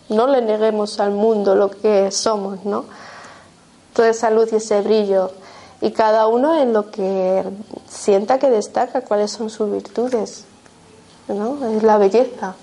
[0.10, 2.86] No le neguemos al mundo lo que somos, ¿no?
[3.94, 5.30] Toda esa luz y ese brillo.
[5.82, 7.44] Y cada uno en lo que
[7.88, 10.46] sienta que destaca, cuáles son sus virtudes.
[11.27, 12.55] Es la belleza.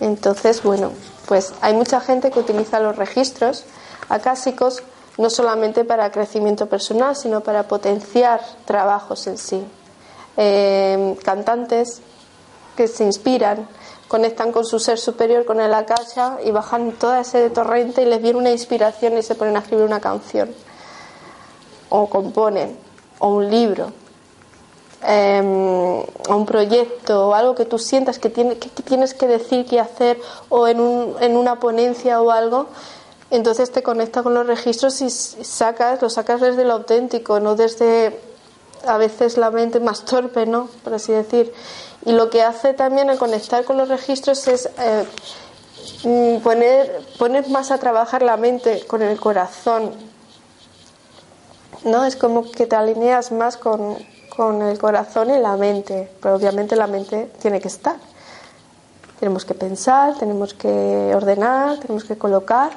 [0.00, 0.92] Entonces, bueno,
[1.26, 3.64] pues hay mucha gente que utiliza los registros
[4.08, 4.82] acásicos
[5.18, 9.64] no solamente para crecimiento personal, sino para potenciar trabajos en sí.
[10.36, 12.00] Eh, cantantes
[12.76, 13.68] que se inspiran,
[14.08, 18.22] conectan con su ser superior, con el akasha, y bajan todo ese torrente y les
[18.22, 20.50] viene una inspiración y se ponen a escribir una canción.
[21.90, 22.76] O componen,
[23.18, 23.92] o un libro
[25.06, 30.20] eh, un proyecto o algo que tú sientas que, que, tienes que decir, que hacer
[30.48, 32.66] o en, un, en una ponencia o algo,
[33.30, 38.18] entonces te conecta con los registros y sacas, lo sacas desde lo auténtico, no desde
[38.86, 40.68] a veces la mente más torpe, ¿no?
[40.82, 41.52] Por así decir.
[42.04, 45.04] Y lo que hace también el conectar con los registros es eh,
[46.04, 49.92] mm, poner, poner más a trabajar la mente con el corazón,
[51.84, 52.04] ¿no?
[52.04, 53.96] Es como que te alineas más con,
[54.34, 57.96] con el corazón y la mente, pero obviamente la mente tiene que estar.
[59.18, 62.70] Tenemos que pensar, tenemos que ordenar, tenemos que colocar,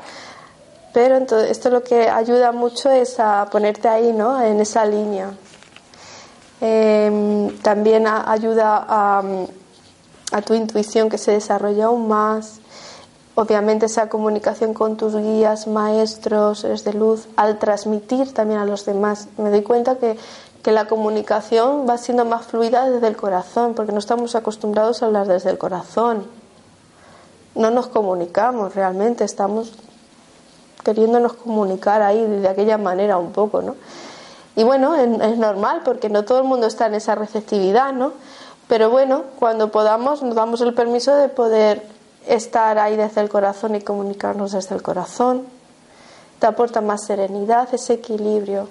[0.94, 4.40] Pero entonces, esto lo que ayuda mucho es a ponerte ahí, ¿no?
[4.40, 5.32] En esa línea.
[6.62, 9.24] Em, también ayuda a,
[10.32, 12.60] a, tu intuición que se desarrolla aún más.
[13.36, 18.86] Obviamente esa comunicación con tus guías, maestros, seres de luz, al transmitir también a los
[18.86, 19.28] demás.
[19.38, 20.18] Me doy cuenta que,
[20.64, 25.08] que la comunicación va siendo más fluida desde el corazón, porque no estamos acostumbrados a
[25.08, 26.26] hablar desde el corazón.
[27.54, 29.74] No nos comunicamos realmente, estamos
[30.84, 33.76] queriéndonos comunicar ahí de aquella manera un poco, ¿no?
[34.56, 38.14] Y bueno, es, normal porque no todo el mundo está en esa receptividad, ¿no?
[38.68, 41.86] Pero bueno, cuando podamos nos damos el permiso de poder
[42.28, 45.44] estar ahí desde el corazón y comunicarnos desde el corazón.
[46.40, 48.68] Te aporta más serenidad, ese equilibrio.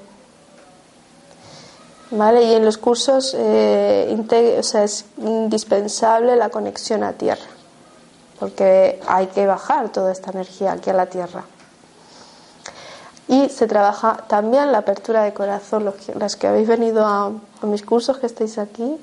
[2.12, 2.44] ¿Vale?
[2.44, 4.14] Y en los cursos eh,
[4.75, 7.46] es indispensable la conexión a tierra,
[8.38, 11.44] porque hay que bajar toda esta energía aquí a la tierra.
[13.29, 15.87] Y se trabaja también la apertura de corazón.
[15.87, 18.98] Los que, las que habéis venido a, mis cursos que estáis aquí,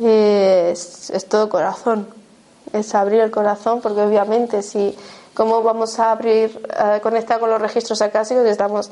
[0.00, 2.08] es, todo corazón.
[2.72, 4.98] Es abrir el corazón, porque obviamente si
[5.34, 8.90] cómo vamos a abrir, a conectar con los registros acásicos, estamos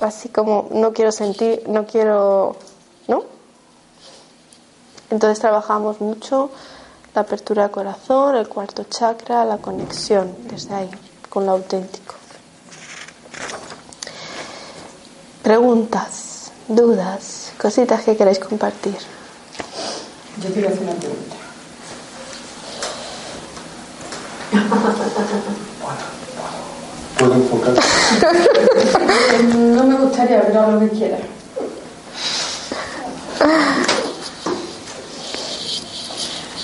[0.00, 2.56] así como no quiero sentir, no quiero,
[3.06, 3.24] ¿no?
[5.10, 6.50] Entonces trabajamos mucho
[7.14, 10.90] la apertura de corazón, el cuarto chakra, la conexión desde ahí
[11.28, 12.18] con lo auténtico.
[15.48, 18.98] preguntas, dudas, cositas que queráis compartir.
[20.42, 21.36] Yo quiero hacer una pregunta.
[27.18, 27.74] ¿Puedo enfocar?
[29.54, 31.18] no me gustaría, pero lo que quiera.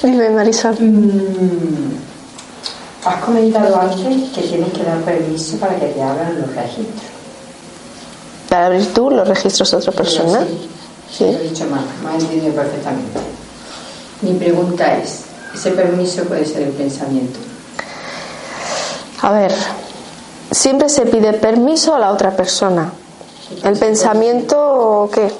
[0.02, 0.76] Dime, Marisol.
[0.80, 1.96] Mm,
[3.04, 7.14] has comentado antes que tienes que dar permiso para que te abran los registros
[8.54, 10.46] para abrir tú los registros de otra persona.
[11.10, 13.18] Sí, Lo he dicho mal, me ha entendido perfectamente.
[14.22, 17.40] Mi pregunta es, ¿ese permiso puede ser el pensamiento?
[19.22, 19.52] A ver,
[20.50, 22.92] siempre se pide permiso a la otra persona.
[23.62, 25.30] El pensamiento, ¿qué?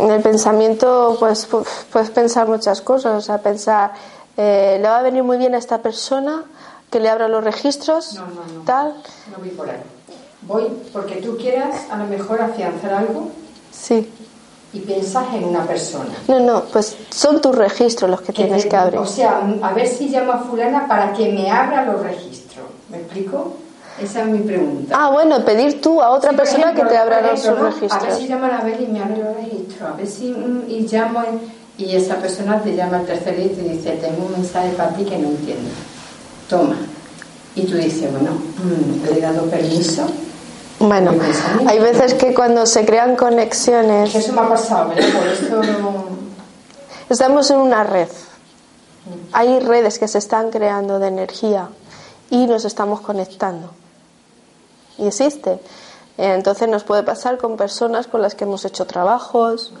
[0.00, 1.48] El pensamiento, pues,
[1.92, 3.92] puedes pensar muchas cosas, o sea, pensar,
[4.36, 6.44] eh, ¿le va a venir muy bien a esta persona
[6.90, 8.14] que le abra los registros?
[8.14, 8.60] No, no, no.
[8.64, 8.94] Tal.
[9.30, 9.82] No voy por ahí
[10.42, 13.30] voy porque tú quieras a lo mejor afianzar algo.
[13.70, 14.10] Sí.
[14.72, 16.10] Y piensas en una persona.
[16.28, 19.00] No, no, pues son tus registros los que, tienes que abrir.
[19.00, 22.66] O sea, a ver si llamo a fulana para que me abra los registros.
[22.88, 23.56] ¿Me explico?
[24.00, 24.96] Esa es mi pregunta.
[24.98, 27.92] Ah, bueno, pedir tú a otra persona que te abra los registros.
[27.92, 29.90] A ver si llaman a ver y me abre los registros.
[29.90, 31.22] A ver si mm, y llamo
[31.76, 34.90] y esa persona te llama al tercer día y te dice, tengo un mensaje para
[34.90, 35.70] ti que no entiendo.
[36.48, 36.76] Toma.
[37.54, 40.06] Y tú dices, bueno, mm, le he dado permiso
[40.80, 41.12] bueno,
[41.66, 44.14] hay veces que cuando se crean conexiones.
[44.14, 45.08] Eso me ha pasado, ¿verdad?
[45.12, 45.62] Por eso
[47.10, 48.08] Estamos en una red.
[49.32, 51.68] Hay redes que se están creando de energía
[52.30, 53.72] y nos estamos conectando.
[55.00, 55.58] Y existe.
[56.16, 59.72] Entonces nos puede pasar con personas con las que hemos hecho trabajos,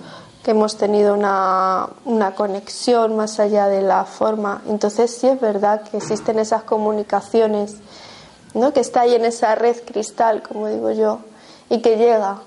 [0.42, 4.62] que hemos tenido una, una, conexión más allá de la forma.
[4.66, 7.76] Entonces sí es verdad que existen esas comunicaciones
[8.54, 8.72] ¿no?
[8.72, 11.18] que está ahí en esa red cristal, como digo yo,
[11.68, 12.38] y que llega,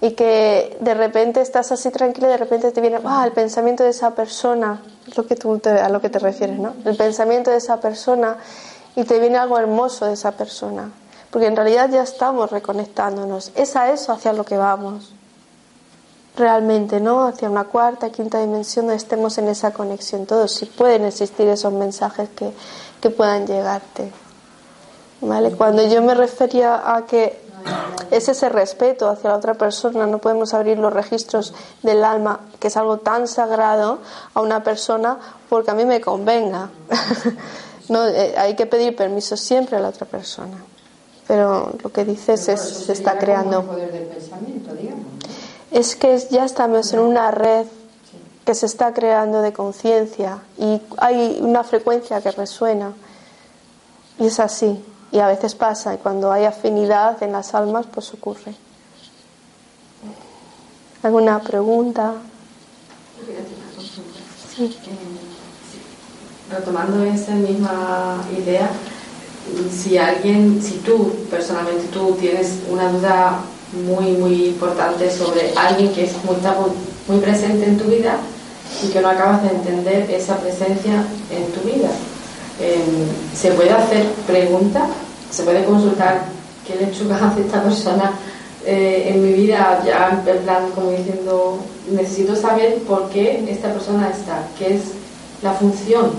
[0.00, 3.82] y que de repente estás así tranquila y de repente te viene ah, el pensamiento
[3.82, 4.82] de esa persona,
[5.16, 6.74] lo que tú a lo que te refieres, ¿no?
[6.84, 8.36] El pensamiento de esa persona
[8.94, 10.90] y te viene algo hermoso de esa persona,
[11.36, 15.12] porque en realidad ya estamos reconectándonos, es a eso hacia lo que vamos.
[16.34, 17.26] Realmente, ¿no?
[17.26, 21.74] Hacia una cuarta, quinta dimensión donde estemos en esa conexión todos, si pueden existir esos
[21.74, 22.52] mensajes que,
[23.02, 24.10] que puedan llegarte.
[25.20, 25.52] ¿Vale?
[25.52, 27.38] Cuando yo me refería a que
[28.10, 31.52] es ese respeto hacia la otra persona, no podemos abrir los registros
[31.82, 33.98] del alma, que es algo tan sagrado,
[34.32, 35.18] a una persona
[35.50, 36.70] porque a mí me convenga.
[37.90, 40.56] no, eh, hay que pedir permiso siempre a la otra persona.
[41.26, 43.64] Pero lo que dices es se está creando.
[45.70, 47.66] Es que ya estamos en una red
[48.44, 52.92] que se está creando de conciencia y hay una frecuencia que resuena.
[54.18, 54.82] Y es así.
[55.10, 58.54] Y a veces pasa, y cuando hay afinidad en las almas, pues ocurre.
[61.02, 62.14] ¿Alguna pregunta?
[64.54, 64.76] Sí.
[66.50, 68.70] Retomando esa misma idea,
[69.70, 73.40] si alguien, si tú personalmente tú tienes una duda
[73.86, 76.36] muy muy importante sobre alguien que es muy,
[77.08, 78.18] muy presente en tu vida
[78.82, 81.90] y que no acabas de entender esa presencia en tu vida,
[82.58, 84.86] Em, se puede hacer pregunta,
[85.30, 86.22] se puede consultar
[86.66, 88.12] qué lechuga hace esta persona
[88.64, 91.58] eh, en mi vida, ya en plan como diciendo,
[91.90, 94.82] necesito saber por qué esta persona está, qué es
[95.42, 96.12] la función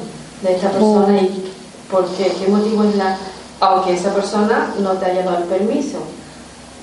[0.43, 1.51] de esta persona y
[1.91, 3.17] por qué, qué motivo es la,
[3.59, 5.99] aunque esa persona no te haya dado el permiso.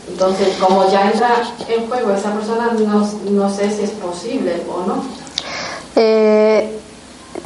[0.09, 4.87] Entonces, como ya entra en juego esa persona, no, no sé si es posible o
[4.87, 5.03] no.
[5.97, 6.79] Eh,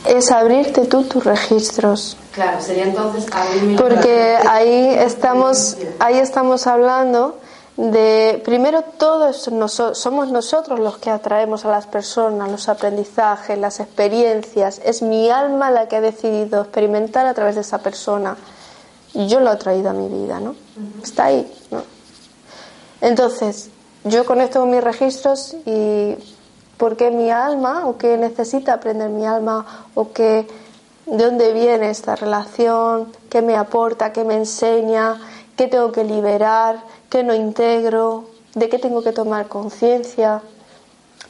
[0.06, 2.16] es abrirte tú tus registros.
[2.32, 7.38] Claro, sería entonces abrirme Porque ahí estamos, ahí estamos hablando
[7.78, 9.48] de, primero todos
[9.92, 14.80] somos nosotros los que atraemos a las personas, los aprendizajes, las experiencias.
[14.84, 18.36] Es mi alma la que ha decidido experimentar a través de esa persona.
[19.14, 20.56] Y yo lo he traído a mi vida, ¿no?
[21.04, 21.84] Está ahí, ¿no?
[23.00, 23.70] Entonces,
[24.02, 26.16] yo conecto con mis registros y
[26.78, 30.48] por qué mi alma o qué necesita aprender mi alma o qué
[31.06, 35.20] de dónde viene esta relación, qué me aporta, qué me enseña,
[35.56, 40.42] qué tengo que liberar, qué no integro, de qué tengo que tomar conciencia.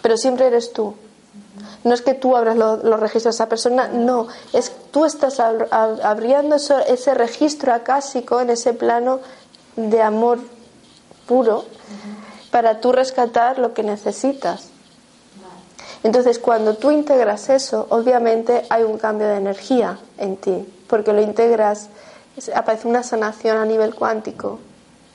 [0.02, 0.94] Pero siempre eres tú.
[1.84, 6.56] No es que tú abras los registros de esa persona, no, es tú estás abriendo
[6.56, 9.20] ese registro acásico en ese plano
[9.76, 10.38] de amor
[11.26, 11.64] puro
[12.50, 14.70] para tú rescatar lo que necesitas.
[16.02, 21.20] Entonces, cuando tú integras eso, obviamente hay un cambio de energía en ti, porque lo
[21.20, 21.88] integras,
[22.54, 24.60] aparece una sanación a nivel cuántico,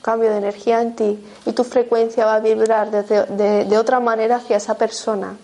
[0.04, 4.36] cambio de energía en ti, y tu frecuencia va a vibrar de, de, otra manera
[4.36, 5.38] hacia esa persona.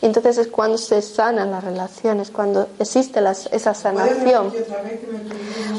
[0.00, 3.20] entonces es cuando se sanan las relaciones, cuando existe
[3.52, 4.54] esa sanación.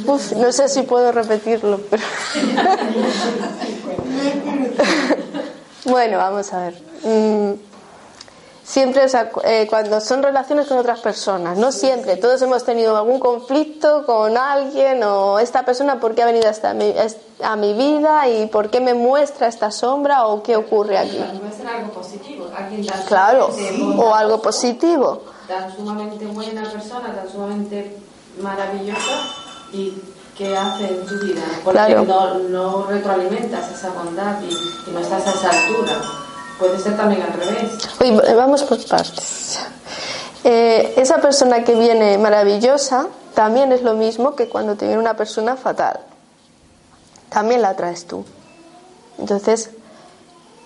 [0.06, 2.04] no sé si puedo repetirlo, pero...
[5.86, 6.76] bueno, vamos a ver.
[8.76, 9.06] Siempre,
[9.46, 14.36] eh, cuando son relaciones con otras personas, no siempre, todos hemos tenido algún conflicto con
[14.36, 16.94] alguien o esta persona, ¿por qué ha venido hasta mi,
[17.42, 21.24] a mi vida y por qué me muestra esta sombra o qué ocurre aquí?
[21.42, 22.48] Muestra algo positivo,
[23.08, 23.50] claro,
[23.98, 25.22] o algo positivo.
[25.48, 27.96] Tan sumamente buena persona, tan sumamente
[28.42, 29.22] maravillosa
[29.72, 29.94] y
[30.38, 35.26] qué hace en tu vida, porque no, no, retroalimentas esa bondad y, y no estás
[35.28, 36.25] a esa altura.
[36.60, 38.36] Puede ser también al revés.
[38.36, 39.60] vamos por partes.
[40.44, 45.18] Eh, esa persona que viene maravillosa también es lo mismo que cuando te viene una
[45.18, 46.00] persona fatal.
[47.30, 48.24] También la traes tú.
[49.18, 49.72] Entonces,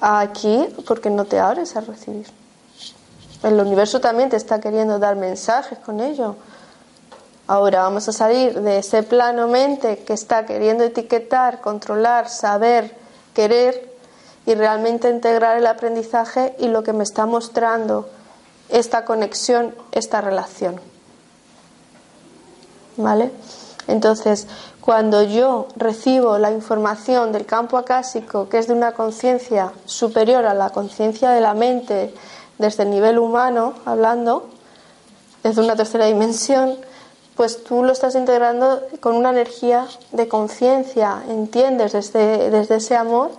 [0.01, 2.27] aquí, porque no te abres a recibir?
[3.41, 6.35] El universo también te está queriendo dar mensajes con ello.
[7.47, 12.95] Ahora vamos a salir de ese plano mente que está queriendo etiquetar, controlar, saber,
[13.33, 13.88] querer
[14.45, 18.09] y realmente integrar el aprendizaje y lo que me está mostrando
[18.69, 20.79] esta conexión, esta relación.
[22.97, 23.31] ¿Vale?
[23.87, 24.47] Entonces,
[24.81, 30.53] cuando yo recibo la información del campo acásico, que es de una conciencia superior a
[30.53, 32.13] la conciencia de la mente,
[32.57, 34.49] desde el nivel humano, hablando,
[35.43, 36.77] desde una tercera dimensión,
[37.35, 43.31] pues tú lo estás integrando con una energía de conciencia, entiendes desde, desde ese amor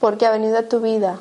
[0.00, 1.20] porque ha venido a tu vida.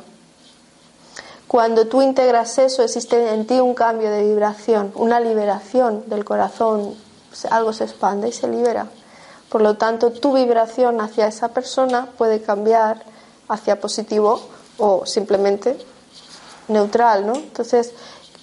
[1.48, 6.96] Cuando tú integras eso, existe en ti un cambio de vibración, una liberación del corazón,
[7.50, 8.88] algo se expande y se libera.
[9.50, 13.04] Por lo tanto, tu vibración hacia esa persona puede cambiar
[13.48, 14.40] hacia positivo
[14.78, 15.76] o simplemente
[16.68, 17.34] neutral, ¿no?
[17.34, 17.94] Entonces,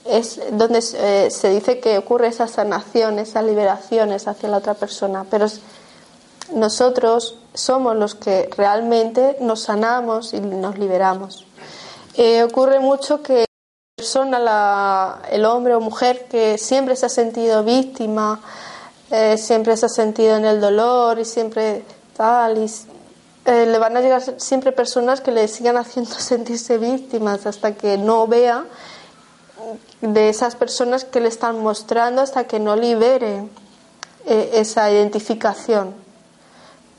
[0.04, 5.24] es donde eh, se dice que ocurre esa sanación, esas liberaciones hacia la otra persona,
[5.30, 5.46] pero
[6.52, 11.46] nosotros somos los que realmente nos sanamos y nos liberamos.
[12.14, 17.64] Eh, ocurre mucho que la persona, el hombre o mujer que siempre se ha sentido
[17.64, 18.40] víctima,
[19.10, 21.84] eh, siempre se ha sentido en el dolor y siempre
[22.16, 22.70] tal, y,
[23.44, 27.98] eh, le van a llegar siempre personas que le sigan haciendo sentirse víctimas hasta que
[27.98, 28.64] no vea
[30.00, 33.48] de esas personas que le están mostrando hasta que no libere
[34.26, 36.05] esa identificación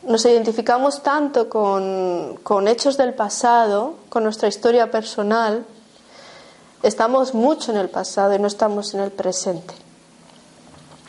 [0.07, 5.65] nos identificamos tanto con, hechos del pasado, con nuestra historia personal,
[6.81, 9.73] estamos mucho en el pasado y no estamos en el presente.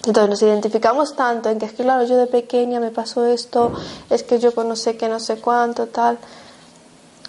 [0.04, 3.72] Entonces nos identificamos tanto en que es que, claro, yo de pequeña me pasó esto,
[4.10, 6.18] es que yo conocí que no sé cuánto, tal.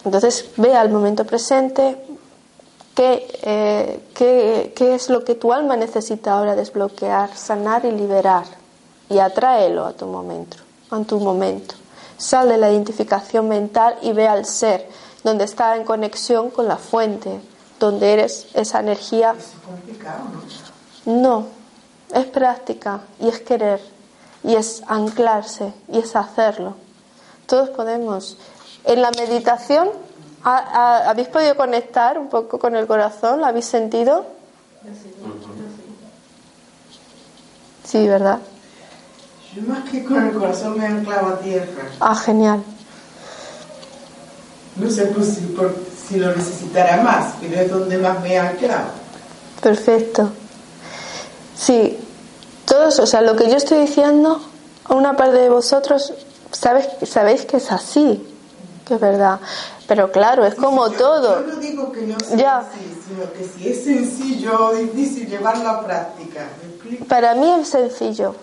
[0.05, 1.97] Entonces ve al momento presente
[2.97, 8.45] eh, qué, qué es lo que tu alma necesita ahora desbloquear, sanar y liberar.
[9.09, 11.76] Y atráelo a tu momento en tu momento.
[12.18, 14.90] Sal de la identificación mental y ve al ser,
[15.24, 17.40] donde está en conexión con la fuente,
[17.80, 19.36] donde eres esa energía.
[19.38, 20.20] ¿Es complicado,
[21.06, 21.22] no?
[21.22, 21.46] No,
[22.14, 23.82] es práctica y es querer
[24.44, 26.76] y es anclarse y es hacerlo.
[27.46, 28.38] todos podemos.
[28.84, 29.90] En la meditación,
[30.44, 33.40] ¿habéis podido conectar un poco con el corazón?
[33.40, 34.26] ¿Lo habéis sentido?
[37.84, 38.40] Sí, ¿verdad?
[39.56, 41.84] Yo más que con el corazón me anclaba a tierra.
[42.00, 42.64] Ah, genial.
[44.76, 45.76] No sé pues, si, por,
[46.08, 48.91] si lo necesitará más, pero es donde más me he anclado.
[49.62, 50.32] Perfecto.
[51.56, 51.97] Sí,
[52.66, 54.39] todos, o sea, lo que yo estoy diciendo,
[54.89, 56.14] una parte de vosotros
[56.52, 58.26] sabes, sabéis que es así,
[58.86, 59.39] que es verdad.
[59.88, 61.41] Pero claro, es como todo.
[61.41, 65.68] Yo no digo que no sea así, sino que si es sencillo o difícil llevarlo
[65.68, 66.47] a práctica.
[67.08, 68.36] Para mí es sencillo.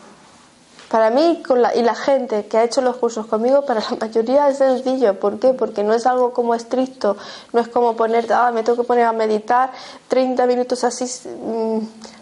[0.90, 3.96] Para mí con la, y la gente que ha hecho los cursos conmigo, para la
[4.00, 5.18] mayoría es sencillo.
[5.18, 5.52] ¿Por qué?
[5.52, 7.16] Porque no es algo como estricto,
[7.52, 9.72] no es como ponerte, ah, me tengo que poner a meditar
[10.08, 11.78] 30 minutos así mm,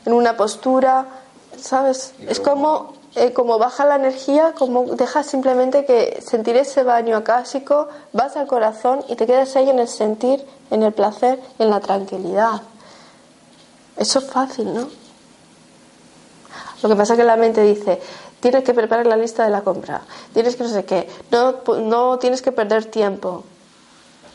[0.07, 1.07] en una postura,
[1.61, 2.15] ¿sabes?
[2.27, 7.89] Es como, eh, como baja la energía, como dejas simplemente que sentir ese baño acásico,
[8.15, 11.81] vas al corazón y te quedas ahí en el sentir, en el placer, en la
[11.81, 12.63] tranquilidad.
[13.99, 14.89] Eso es fácil, ¿no?
[16.83, 17.99] Lo que pasa es que la mente dice,
[18.45, 20.03] tienes que preparar la lista de la compra,
[20.35, 23.43] tienes que no sé qué, no, no tienes que perder tiempo.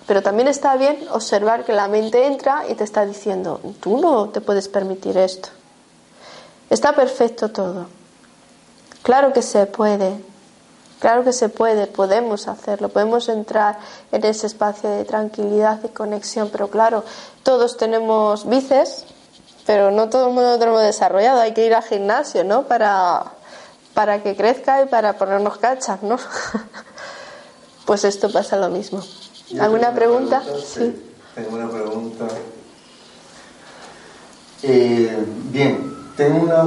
[0.07, 4.29] Pero también está bien observar que la mente entra y te está diciendo, tú no
[4.29, 5.49] te puedes permitir esto.
[6.71, 7.85] Está perfecto todo.
[9.03, 10.19] Claro que se puede,
[10.99, 13.77] claro que se puede, podemos hacerlo, podemos entrar
[14.11, 17.03] en ese espacio de tranquilidad y conexión, pero claro,
[17.43, 19.05] todos tenemos bíceps,
[19.67, 22.63] pero no todo el mundo lo tenemos desarrollado, hay que ir al gimnasio, ¿no?
[22.63, 23.33] Para,
[23.99, 26.15] para que crezca y para ponernos cachas, ¿no?
[27.85, 29.03] pues esto pasa lo mismo.
[29.59, 30.41] ¿Alguna pregunta?
[30.65, 30.95] Sí.
[31.35, 32.25] Tengo una pregunta.
[34.63, 35.17] Eh,
[35.51, 36.63] bien, tengo una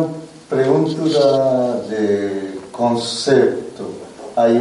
[0.51, 3.89] pregunta de concepto.
[4.37, 4.61] Hay,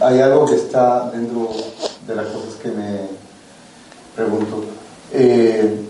[0.00, 1.50] hay algo que está dentro
[2.06, 3.00] de las cosas que me
[4.14, 4.62] pregunto.
[5.12, 5.86] Eh,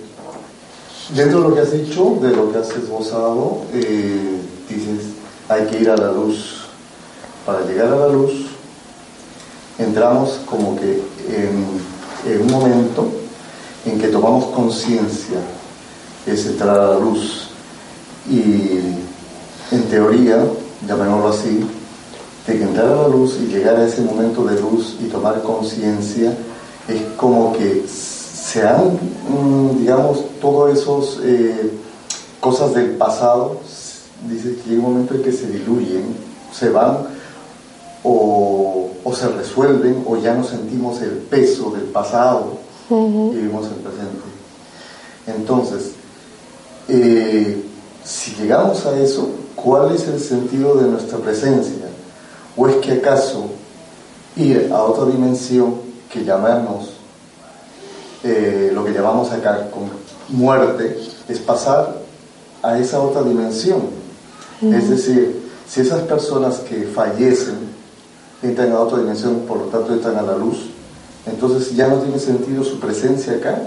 [1.14, 5.19] dentro de lo que has dicho, de lo que has esbozado, eh, dices
[5.50, 6.60] hay que ir a la luz.
[7.44, 8.46] Para llegar a la luz,
[9.78, 13.08] entramos como que en, un momento
[13.84, 15.38] en que tomamos conciencia,
[16.24, 17.48] es entrar a la luz.
[18.30, 18.78] Y
[19.72, 20.46] en teoría,
[20.86, 21.66] llamémoslo así,
[22.46, 25.42] de que entrar a la luz y llegar a ese momento de luz y tomar
[25.42, 26.32] conciencia
[26.86, 28.98] es como que se han,
[29.28, 31.72] mm, digamos, todos esos eh,
[32.40, 33.60] cosas del pasado
[34.28, 36.14] dice que llega un momento en que se diluyen,
[36.52, 36.98] se van
[38.02, 42.58] o, se resuelven o ya no sentimos el peso del pasado
[42.88, 44.22] y vivimos el presente.
[45.26, 45.92] Entonces,
[46.88, 47.62] eh,
[48.04, 51.86] si llegamos a eso, ¿cuál es el sentido de nuestra presencia?
[52.56, 53.46] ¿O es que acaso
[54.36, 55.74] ir a otra dimensión
[56.10, 56.94] que llamamos,
[58.24, 59.90] eh, lo que llamamos acá con
[60.28, 60.98] muerte,
[61.28, 61.96] es pasar
[62.62, 63.99] a esa otra dimensión?
[64.62, 67.58] Es decir, si esas personas que fallecen
[68.42, 70.58] entran a otra dimensión, por lo tanto entran a la luz,
[71.26, 73.62] entonces ya no tiene sentido su presencia acá,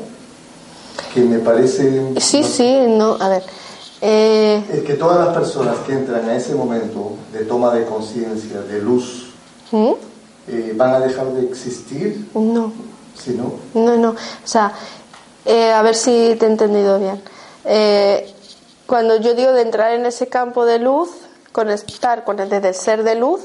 [1.13, 2.13] que me parece...
[2.19, 3.43] Sí, sí, no, a ver.
[4.01, 8.61] Eh, es que todas las personas que entran a ese momento de toma de conciencia,
[8.61, 9.29] de luz,
[9.71, 9.91] ¿Mm?
[10.49, 12.27] eh, van a dejar de existir.
[12.33, 12.71] No.
[13.15, 13.53] ¿Sí, no?
[13.79, 14.09] No, no.
[14.09, 14.73] O sea,
[15.45, 17.21] eh, a ver si te he entendido bien.
[18.87, 21.09] Cuando yo digo de entrar en ese campo de luz,
[21.51, 23.41] conectar con el desde ser de luz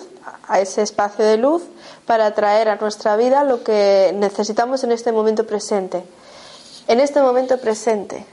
[0.49, 1.63] a ese espacio de luz
[2.07, 6.03] para traer a nuestra vida lo que necesitamos en este momento presente.
[6.89, 8.27] En este momento presente.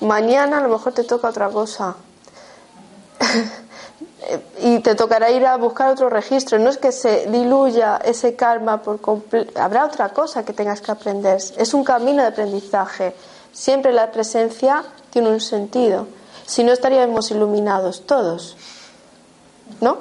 [0.00, 1.96] Mañana a lo mejor te toca otra cosa.
[4.60, 6.58] y te tocará ir a buscar otro registro.
[6.58, 9.60] No es que se diluya ese karma por completo.
[9.60, 11.40] Habrá otra cosa que tengas que aprender.
[11.56, 13.14] Es un camino de aprendizaje.
[13.52, 16.06] Siempre la presencia tiene un sentido.
[16.46, 18.56] Si no estaríamos iluminados todos,
[19.80, 19.98] ¿no?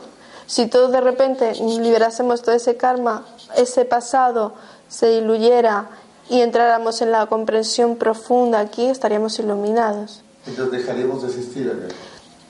[0.48, 4.54] Si todos de repente liberásemos todo ese karma, ese pasado
[4.90, 5.90] se diluyera
[6.30, 10.24] y entráramos en la comprensión profunda aquí, estaríamos iluminados.
[10.48, 11.90] Entonces dejaríamos de existir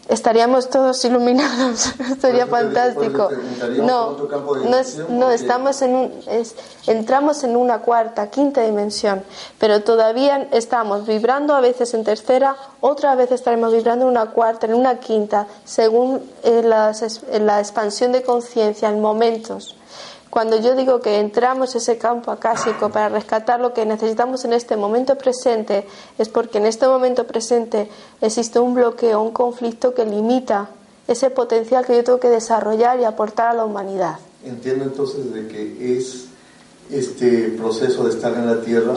[0.10, 3.30] estaríamos todos iluminados, sería fantástico.
[3.78, 4.18] No,
[5.10, 6.12] no, estamos en un,
[6.88, 9.24] entramos en una cuarta, quinta dimensión,
[9.60, 14.68] pero todavía estamos vibrando a veces en tercera, otra vez estaremos vibrando en una cuarta,
[14.68, 19.76] en una quinta, según eh, la expansión de conciencia en momentos.
[20.32, 24.78] Cuando yo digo que entramos ese campo acásico para rescatar lo que necesitamos en este
[24.78, 25.86] momento presente,
[26.18, 27.90] es porque en este momento presente
[28.22, 30.70] existe un bloqueo, un conflicto que limita
[31.06, 34.20] ese potencial que yo tengo que desarrollar y aportar a la humanidad.
[34.46, 36.28] entiendo entonces de que es
[36.90, 38.94] este proceso de estar en la tierra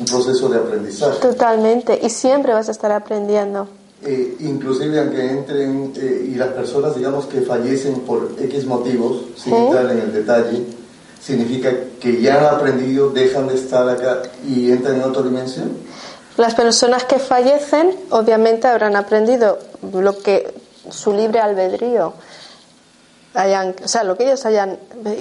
[0.00, 1.20] un proceso de aprendizaje.
[1.20, 3.68] Totalmente, y siempre vas a estar aprendiendo.
[4.04, 9.54] Eh, inclusive aunque entren eh, y las personas digamos que fallecen por X motivos, sin
[9.54, 10.64] entrar en el detalle,
[11.20, 15.76] significa que ya han aprendido, dejan de estar acá y entran en otra dimensión.
[16.36, 19.58] Las personas que fallecen obviamente habrán aprendido
[19.92, 20.52] lo que
[20.90, 22.14] su libre albedrío
[23.34, 24.78] hayan, o sea, lo que ellos hayan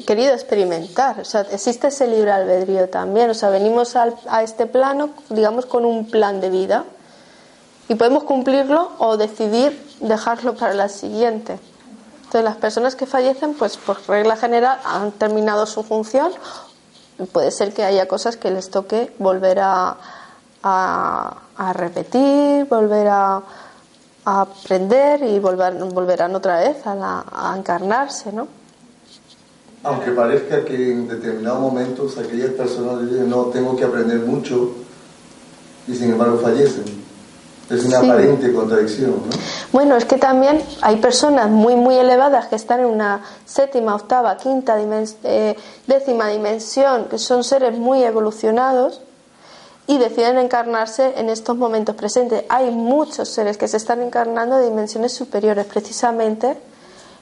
[0.07, 1.19] querido experimentar.
[1.19, 3.29] O sea, existe ese libre albedrío también.
[3.29, 6.85] O sea, venimos a este plano, digamos, con un plan de vida
[7.89, 11.59] y podemos cumplirlo o decidir dejarlo para la siguiente.
[12.31, 16.31] Entonces, las personas que fallecen, pues por regla general, han terminado su función.
[17.33, 19.97] Puede ser que haya cosas que les toque volver a,
[20.63, 23.41] a, repetir, volver a,
[24.23, 28.47] aprender y volver, volverán otra vez a, a encarnarse, ¿no?
[29.83, 34.69] Aunque parezca que en determinados momentos aquellas personas dicen, no, tengo que aprender mucho,
[35.87, 37.10] y sin embargo fallecen.
[37.71, 39.37] Es una aparente contradicción, ¿no?
[39.71, 44.35] Bueno, es que también hay personas muy, muy elevadas que están en una séptima, octava,
[44.37, 44.77] quinta,
[45.23, 45.55] eh,
[45.87, 49.01] décima dimensión, que son seres muy evolucionados
[49.87, 52.43] y deciden encarnarse en estos momentos presentes.
[52.49, 56.57] Hay muchos seres que se están encarnando de dimensiones superiores, precisamente,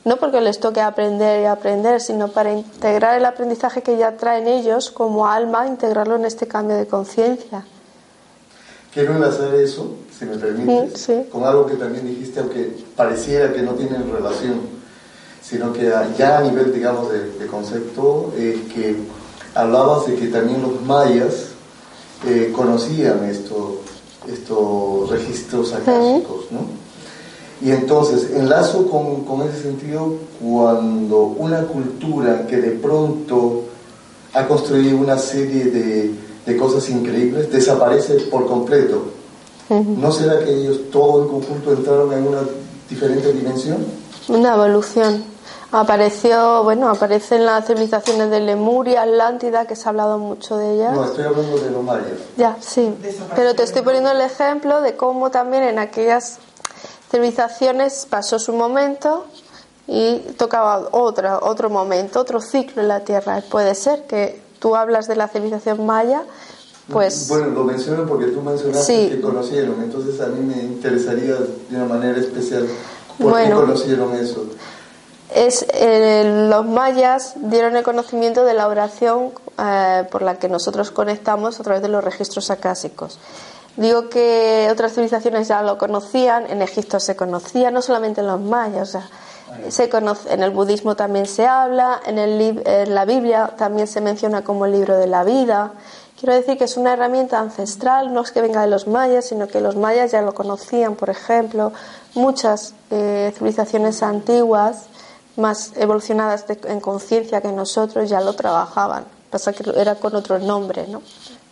[0.05, 4.47] no porque les toque aprender y aprender, sino para integrar el aprendizaje que ya traen
[4.47, 7.63] ellos como alma, integrarlo en este cambio de conciencia.
[8.93, 13.73] Quiero enlazar eso, si me permites, con algo que también dijiste, aunque pareciera que no
[13.73, 14.61] tienen relación,
[15.41, 18.95] sino que ya a nivel, digamos, de, concepto, eh, que
[19.53, 21.49] hablabas de que también los mayas
[22.27, 23.79] eh, conocían estos
[24.27, 26.59] estos registros acásicos, ¿no?
[27.61, 33.65] Y entonces, enlazo con, con ese sentido cuando una cultura que de pronto
[34.33, 36.11] ha construido una serie de
[36.45, 39.03] de cosas increíbles, desaparece por completo.
[39.69, 42.39] ¿No será que ellos todos en conjunto entraron en una
[42.89, 43.85] diferente dimensión?
[44.27, 45.23] Una evolución.
[45.71, 50.73] Apareció, bueno, aparece en las civilizaciones de Lemuria, Atlántida, que se ha hablado mucho de
[50.73, 50.95] ellas.
[50.95, 52.07] No, estoy hablando de los mayas.
[52.37, 52.91] Ya, sí.
[53.35, 56.39] Pero te estoy poniendo el ejemplo de cómo también en aquellas
[57.11, 59.25] civilizaciones pasó su momento
[59.85, 63.43] y tocaba otra, otro momento, otro ciclo en la Tierra.
[63.47, 66.23] Puede ser que tú hablas de la civilización maya,
[66.91, 67.27] pues...
[67.27, 71.85] Bueno, lo menciono porque tú mencionaste que conocieron, entonces a mí me interesaría de una
[71.85, 72.67] manera especial
[73.19, 74.45] por qué conocieron eso.
[75.33, 80.89] Es, eh, los mayas dieron el conocimiento de la oración eh, por la que nosotros
[80.89, 83.19] conectamos a través de los registros acásicos.
[83.77, 88.41] Digo que otras civilizaciones ya lo conocían, en Egipto se conocía, no solamente en los
[88.41, 89.09] mayas, o sea,
[89.69, 94.01] se conoce, en el budismo también se habla, en, el, en la Biblia también se
[94.01, 95.73] menciona como el libro de la vida.
[96.19, 99.47] Quiero decir que es una herramienta ancestral, no es que venga de los mayas, sino
[99.47, 101.71] que los mayas ya lo conocían, por ejemplo.
[102.13, 104.87] Muchas eh, civilizaciones antiguas,
[105.37, 109.05] más evolucionadas en conciencia que nosotros, ya lo trabajaban.
[109.29, 111.01] Pasa que era con otro nombre, ¿no?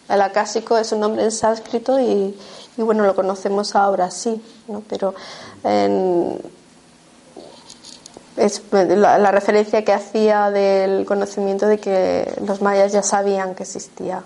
[0.09, 2.37] El acásico es un nombre en sánscrito y,
[2.77, 4.83] y bueno, lo conocemos ahora sí, ¿no?
[4.89, 5.13] Pero
[5.63, 6.41] en,
[8.37, 14.23] es la, referencia que hacía del conocimiento de que los mayas ya sabían que existía.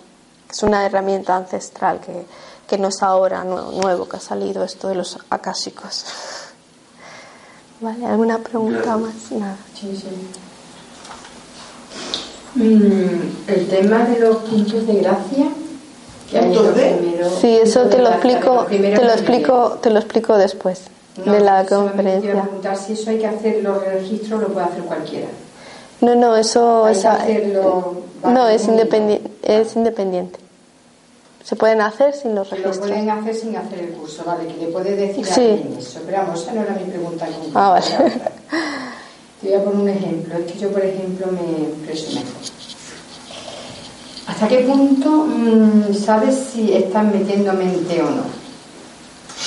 [0.49, 2.26] Es una herramienta ancestral que,
[2.68, 6.05] que no es ahora nuevo que ha salido esto de los acásicos.
[7.80, 8.05] ¿Vale?
[8.05, 9.32] ¿Alguna pregunta más?
[9.32, 9.57] Nada.
[9.74, 10.07] Sí, sí.
[12.53, 15.47] Mm, el tema de los puntos de gracia.
[17.39, 20.82] sí, eso te lo explico, te lo explico, te lo explico después
[21.16, 22.41] de la conferencia.
[22.43, 25.28] preguntar si eso hay que hacer los registros, lo puede hacer cualquiera.
[26.01, 27.05] No, no, eso es,
[28.24, 30.39] no es independiente, es independiente.
[31.43, 32.78] Se pueden hacer sin los registros.
[32.78, 35.99] Lo pueden hacer sin hacer el curso, vale, que le puede decir a alguien eso.
[36.05, 37.28] Pero vamos, esa no era mi pregunta.
[37.53, 37.86] Ah, vale.
[39.41, 40.38] Te voy a poner un ejemplo.
[40.38, 42.62] Es que yo, por ejemplo, me expreso mejor.
[44.28, 48.24] ¿Hasta qué punto mmm, sabes si estás metiendo mente o no?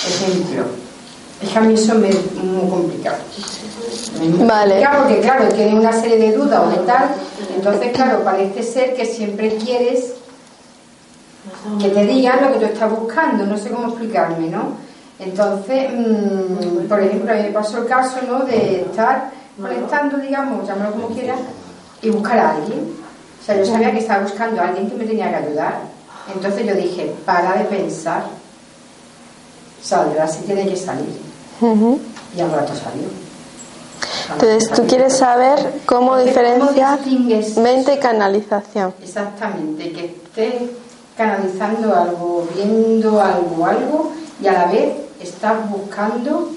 [0.07, 0.65] Ejemplo,
[1.45, 3.17] es que a mí eso me es muy complicado.
[4.47, 4.87] vale.
[4.99, 7.11] porque, claro, tiene una serie de dudas o de tal.
[7.55, 10.15] Entonces, claro, parece ser que siempre quieres
[11.81, 13.47] que te digan lo que tú estás buscando.
[13.47, 14.77] No sé cómo explicarme, ¿no?
[15.19, 18.45] Entonces, mm, por ejemplo, a mí me pasó el caso, ¿no?
[18.45, 21.39] De estar molestando, digamos, llámalo como quieras,
[22.03, 22.93] y buscar a alguien.
[23.41, 25.81] O sea, yo sabía que estaba buscando a alguien que me tenía que ayudar.
[26.35, 28.25] Entonces yo dije, para de pensar,
[29.83, 31.34] saldrá si tiene que salir.
[32.37, 33.09] Y al rato salió.
[34.33, 36.99] Entonces, tú quieres saber cómo diferenciar
[37.57, 38.95] mente y canalización.
[39.03, 40.71] Exactamente, que estés
[41.17, 46.51] canalizando algo, viendo algo, algo, y a la vez estás buscando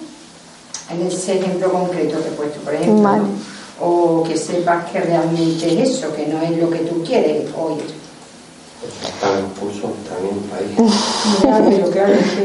[0.89, 3.19] en ese ejemplo concreto que he puesto, por ejemplo,
[3.79, 7.49] o que sepas que realmente es eso, que no es lo que tú quieres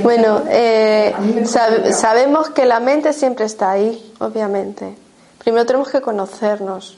[0.02, 1.14] bueno, eh,
[1.44, 4.96] sabemos que la mente siempre está ahí, obviamente.
[5.38, 6.96] Primero tenemos que conocernos,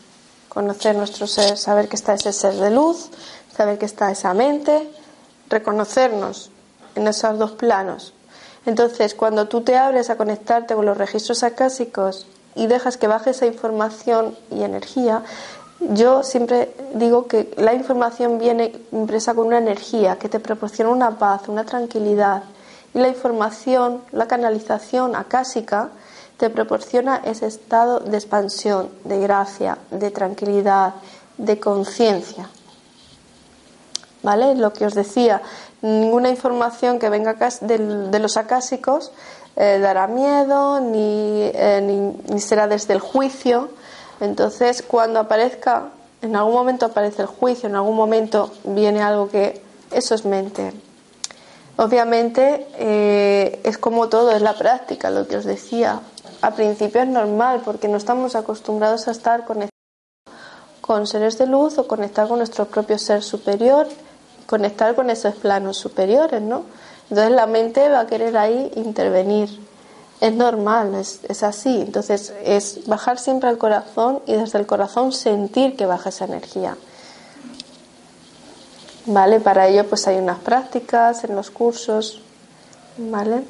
[0.48, 3.10] conocer nuestro ser, saber que está ese ser de luz,
[3.56, 4.88] saber que está esa mente,
[5.48, 6.50] reconocernos
[6.94, 8.12] en esos dos planos.
[8.66, 13.30] Entonces, cuando tú te abres a conectarte con los registros acásicos y dejas que baje
[13.30, 15.22] esa información y energía,
[15.90, 21.18] yo siempre digo que la información viene impresa con una energía que te proporciona una
[21.18, 22.44] paz, una tranquilidad.
[22.94, 25.90] Y la información, la canalización acásica,
[26.36, 30.94] te proporciona ese estado de expansión, de gracia, de tranquilidad,
[31.38, 32.48] de conciencia.
[34.22, 34.54] ¿Vale?
[34.54, 35.42] Lo que os decía,
[35.82, 39.12] ninguna información que venga de los acásicos
[39.56, 43.68] eh, dará miedo ni, eh, ni será desde el juicio
[44.20, 45.90] entonces, cuando aparezca,
[46.22, 49.60] en algún momento aparece el juicio, en algún momento viene algo que
[49.90, 50.72] eso es mente.
[51.76, 56.00] Obviamente eh, es como todo, es la práctica, lo que os decía.
[56.40, 59.70] Al principio es normal porque no estamos acostumbrados a estar conectados
[60.80, 63.88] con seres de luz o conectar con nuestro propio ser superior,
[64.46, 66.64] conectar con esos planos superiores, ¿no?
[67.08, 69.48] Entonces la mente va a querer ahí intervenir
[70.24, 71.82] es normal, es, es, así.
[71.82, 76.78] Entonces es bajar siempre al corazón y desde el corazón sentir que baja esa energía.
[79.04, 79.38] ¿Vale?
[79.40, 82.22] Para ello pues hay unas prácticas en los cursos.
[82.96, 83.44] ¿Vale?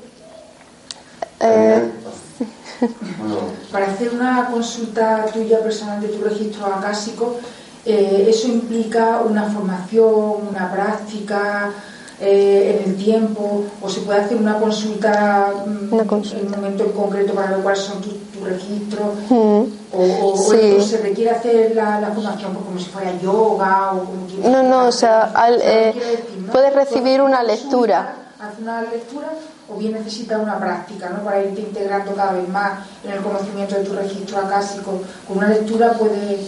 [1.39, 1.93] Eh,
[3.71, 7.37] Para hacer una consulta tuya personal de tu registro acásico,
[7.85, 11.71] eh, ¿eso implica una formación, una práctica?
[12.27, 17.35] Eh, en el tiempo o se puede hacer una consulta, mm, en un momento concreto
[17.35, 19.63] para ver cuáles son tus tu registros mm.
[19.93, 24.93] o, se requiere hacer la, formación como si fuera yoga o como No, no, o
[24.93, 25.93] sea, eh,
[26.51, 28.24] puedes recibir una lectura.
[28.39, 29.29] Hace una lectura
[29.69, 31.23] o bien necesitas una práctica ¿no?
[31.25, 35.01] para irte integrando cada vez más en el conocimiento de tu registro acásico.
[35.27, 36.39] Con una lectura puede...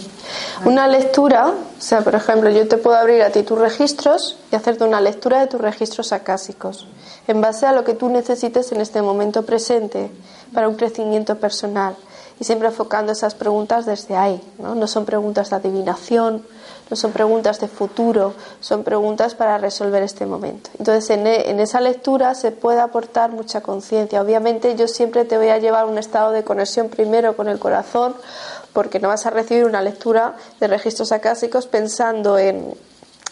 [0.65, 4.55] Una lectura, o sea, por ejemplo, yo te puedo abrir a ti tus registros y
[4.55, 6.87] hacerte una lectura de tus registros acásicos,
[7.27, 10.11] en base a lo que tú necesites en este momento presente
[10.53, 11.95] para un crecimiento personal.
[12.39, 14.75] Y siempre enfocando esas preguntas desde ahí, ¿no?
[14.75, 16.43] No son preguntas de adivinación,
[16.89, 20.69] no son preguntas de futuro, son preguntas para resolver este momento.
[20.79, 24.21] Entonces, en, e, en esa lectura se puede aportar mucha conciencia.
[24.21, 28.15] Obviamente, yo siempre te voy a llevar un estado de conexión primero con el corazón,
[28.73, 32.75] porque no vas a recibir una lectura de registros acásicos pensando en,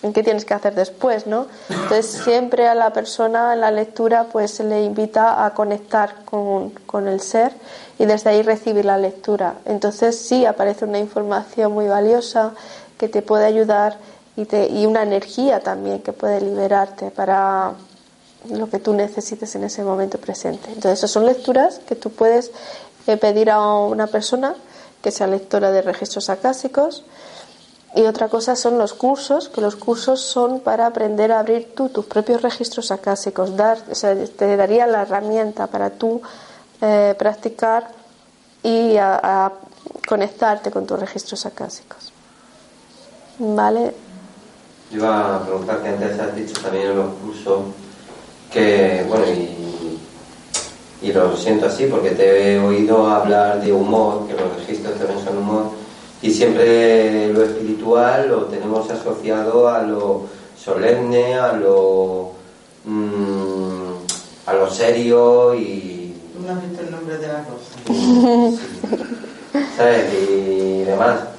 [0.01, 1.47] en qué tienes que hacer después, ¿no?
[1.69, 6.71] Entonces siempre a la persona en la lectura pues se le invita a conectar con,
[6.85, 7.51] con, el ser
[7.97, 9.55] y desde ahí recibir la lectura.
[9.65, 12.53] Entonces sí aparece una información muy valiosa,
[12.97, 13.97] que te puede ayudar
[14.35, 17.73] y, te, y una energía también que puede liberarte para
[18.49, 20.67] lo que tú necesites en ese momento presente.
[20.67, 22.51] Entonces, esas son lecturas que tú puedes
[23.07, 24.55] eh, pedir a una persona
[25.01, 27.03] que sea lectora de registros acásicos.
[27.95, 31.87] Y otra cosa son los cursos, que los cursos son para aprender a abrir tú
[31.89, 36.21] tus propios registros acásicos, dar, te daría la herramienta para tú
[36.81, 37.87] eh, practicar
[38.63, 39.53] y a
[40.07, 42.04] conectarte con tus registros acásicos.
[43.39, 43.93] Vale.
[44.91, 47.59] Yo iba a preguntarte, antes has dicho también en los cursos
[48.51, 49.99] que, bueno, y,
[51.01, 55.23] y lo siento así porque te he oído hablar de humor, que los registros también
[55.23, 55.71] son humor,
[56.21, 60.27] y siempre lo espiritual lo tenemos asociado a lo
[60.57, 62.31] solemne, a lo,
[62.85, 63.91] mm,
[64.45, 66.15] a lo serio y...
[66.39, 67.75] No has visto el nombre de la cosa.
[69.77, 70.13] ¿Sabes?
[70.13, 71.34] Y demás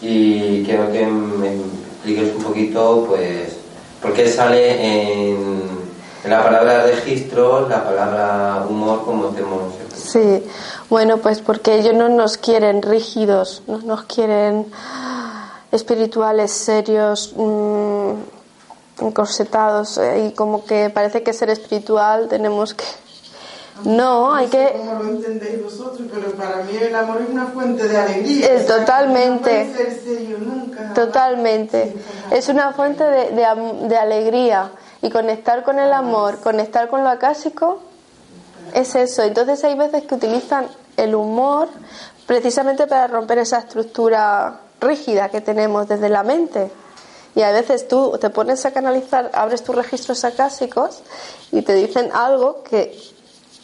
[0.00, 3.56] y quiero que me expliques un poquito, pues,
[4.00, 5.78] por qué sale en,
[6.24, 9.72] la palabra registro la palabra humor como tenemos.
[9.94, 10.44] Sí,
[10.90, 14.66] bueno, pues porque ellos no nos quieren rígidos, no nos quieren
[15.72, 18.12] espirituales, serios, mmm,
[19.00, 22.84] encorsetados, eh, y como que parece que ser espiritual tenemos que
[23.84, 24.74] no, hay que...
[24.76, 26.08] ¿Cómo lo entendéis vosotros?
[26.12, 28.54] Pero para mí el amor es una fuente de alegría.
[28.54, 29.72] Es totalmente.
[30.94, 31.94] Totalmente.
[32.30, 33.30] Es una fuente de,
[33.88, 34.72] de, alegría.
[35.02, 37.80] Y conectar con el amor, conectar con lo acásico,
[38.74, 39.22] es eso.
[39.22, 40.66] Entonces hay veces que utilizan
[40.96, 41.68] el humor
[42.26, 46.70] precisamente para romper esa estructura rígida que tenemos desde la mente.
[47.34, 51.02] Y a veces tú te pones a canalizar, abres tus registros acásicos
[51.52, 52.98] y te dicen algo que,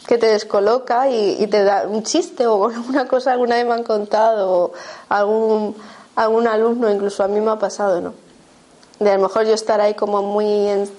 [0.07, 4.51] te descoloca y, te da un chiste o alguna cosa alguna vez me han contado
[4.51, 4.73] o
[5.09, 5.75] algún,
[6.15, 8.13] algún alumno, incluso a mí me ha pasado, ¿no?
[8.99, 10.89] De a lo mejor yo estar ahí como muy en,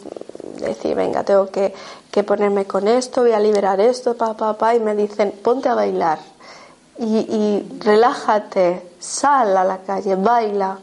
[0.60, 1.74] decir, venga, tengo que,
[2.10, 5.68] que ponerme con esto, voy a liberar esto, pa, pa, pa, y me dicen, ponte
[5.68, 6.18] a bailar
[6.98, 10.78] y, relájate, sal a la calle, baila,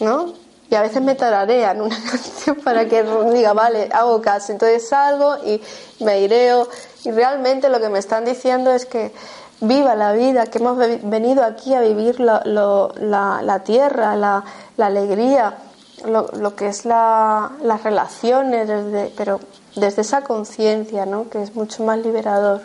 [0.00, 0.34] ¿no?
[0.68, 4.52] Y a veces me tararean una canción para que diga, vale, hago caso.
[4.52, 5.60] Entonces salgo y
[6.00, 6.68] me ireo.
[7.04, 9.12] Y realmente lo que me están diciendo es que
[9.60, 14.44] viva la vida, que hemos venido aquí a vivir la, la, tierra, la,
[14.78, 15.58] alegría,
[16.06, 18.68] lo, que es las relaciones,
[19.16, 19.40] pero
[19.76, 21.28] desde esa conciencia, ¿no?
[21.28, 22.62] que es mucho más liberador.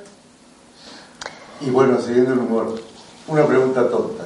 [1.62, 2.76] Y bueno, siguiendo el humor,
[3.28, 4.24] una pregunta tonta.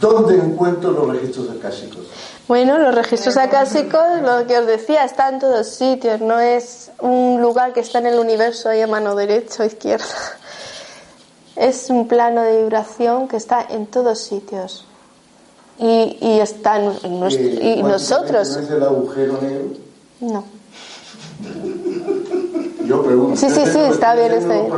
[0.00, 2.06] ¿Dónde encuentro los registros acásicos?
[2.48, 7.42] Bueno, los registros acásicos, lo que os decía, están en todos sitios, no es un
[7.42, 10.06] lugar que está en el universo ahí a mano derecha o izquierda.
[11.56, 14.86] Es un plano de vibración que está en todos sitios.
[15.76, 18.56] Y, y está en, y nosotros.
[18.56, 19.64] ¿No es el agujero negro?
[20.20, 20.44] No.
[22.84, 23.36] Yo pregunto.
[23.36, 24.34] Sí, sí, sí, está bien.
[24.34, 24.70] Está bien.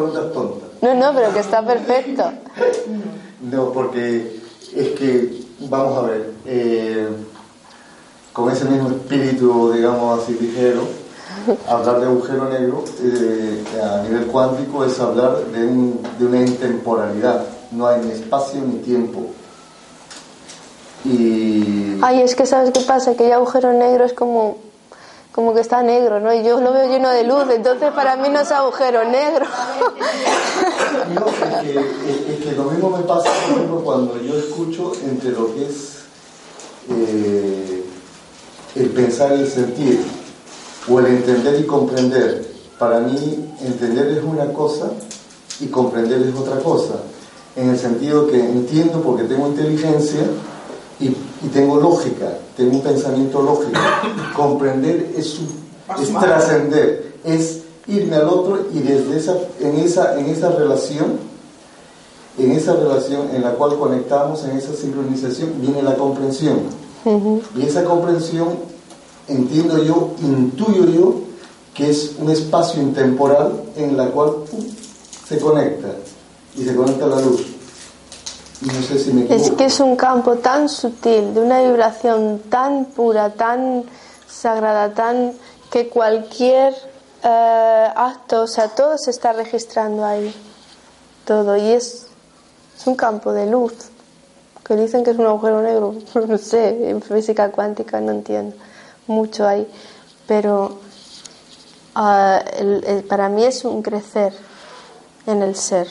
[0.81, 2.33] No, no, pero que está perfecto.
[3.43, 4.41] No, porque
[4.75, 7.09] es que, vamos a ver, eh,
[8.33, 10.83] con ese mismo espíritu, digamos así, ligero,
[11.69, 17.45] hablar de agujero negro eh, a nivel cuántico es hablar de, un, de una intemporalidad.
[17.71, 19.27] No hay ni espacio ni tiempo.
[21.05, 21.99] Y...
[22.03, 24.59] Ay, es que sabes qué pasa, que el agujero negro es como
[25.33, 26.35] como que está negro, ¿no?
[26.35, 29.47] Y yo lo veo lleno de luz, entonces para mí no es agujero negro.
[31.15, 35.67] No, es que, lo mismo me pasa, por ejemplo, cuando yo escucho entre lo que
[35.67, 35.99] es
[36.91, 37.85] eh,
[38.75, 40.01] el pensar y el sentir,
[40.89, 42.51] o el entender y comprender.
[42.79, 44.91] Para mí, entender es una cosa
[45.61, 46.95] y comprender es otra cosa.
[47.57, 50.23] En el sentido que entiendo porque tengo inteligencia
[50.99, 51.15] y,
[51.49, 53.79] tengo lógica, tengo un pensamiento lógico.
[54.37, 55.39] Comprender es,
[56.01, 61.19] es trascender, es irme al otro y desde esa, en, esa, en esa relación,
[62.39, 66.61] en esa relación en la cual conectamos, en esa sincronización, viene la comprensión.
[67.05, 68.49] Y esa comprensión,
[69.29, 71.15] entiendo yo, intuyo yo,
[71.75, 74.35] que es un espacio intemporal en la cual
[75.27, 75.89] se conecta
[76.57, 77.47] y se conecta la luz.
[79.31, 83.85] Es que es un campo tan sutil, de una vibración tan pura, tan
[84.29, 85.33] sagrada, tan
[85.71, 86.75] que cualquier
[87.23, 90.35] eh, acto, o sea, todo se está registrando ahí,
[91.25, 92.09] todo, y es,
[92.79, 93.73] es un campo de luz,
[94.71, 95.97] que dicen que es un agujero negro,
[96.29, 98.55] no sé, en física cuántica no entiendo
[99.09, 99.69] mucho ahí,
[100.29, 100.79] pero
[101.97, 102.41] ah,
[103.09, 104.33] para mí es un crecer
[105.27, 105.89] en el ser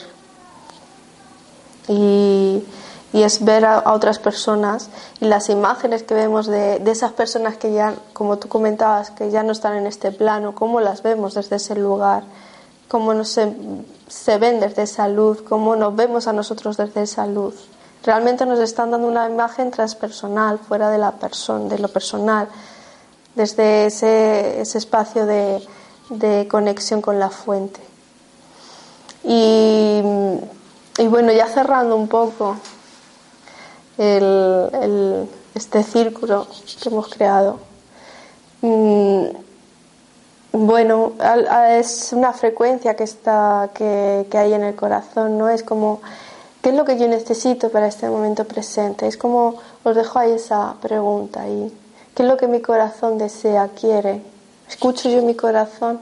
[1.88, 2.64] y,
[3.12, 4.88] es ver a, otras personas
[5.20, 9.30] y las imágenes que vemos de, de, esas personas que ya, como tú comentabas, que
[9.30, 12.22] ya no están en este plano, cómo las vemos desde ese lugar,
[12.88, 13.54] cómo nos se,
[14.08, 17.69] se ven desde esa luz, cómo nos vemos a nosotros desde esa luz.
[18.04, 22.48] Realmente nos están dando una imagen transpersonal, fuera de la persona, de lo personal,
[23.34, 25.62] desde ese, ese espacio de,
[26.08, 27.80] de conexión con la fuente.
[29.22, 30.02] Y
[31.00, 32.56] y bueno, ya cerrando un poco
[33.96, 36.46] este círculo
[36.82, 37.58] que hemos creado.
[38.60, 39.24] Mm,
[40.52, 41.12] bueno,
[41.70, 45.48] es una frecuencia que está que, que, hay en el corazón, ¿no?
[45.48, 46.02] Es como
[46.62, 49.06] ¿qué es lo que yo necesito para este momento presente?
[49.06, 51.72] Es como os dejo ahí esa pregunta y
[52.14, 54.22] ¿qué es lo que mi corazón desea, quiere?
[54.68, 56.00] ¿Escucho yo mi corazón?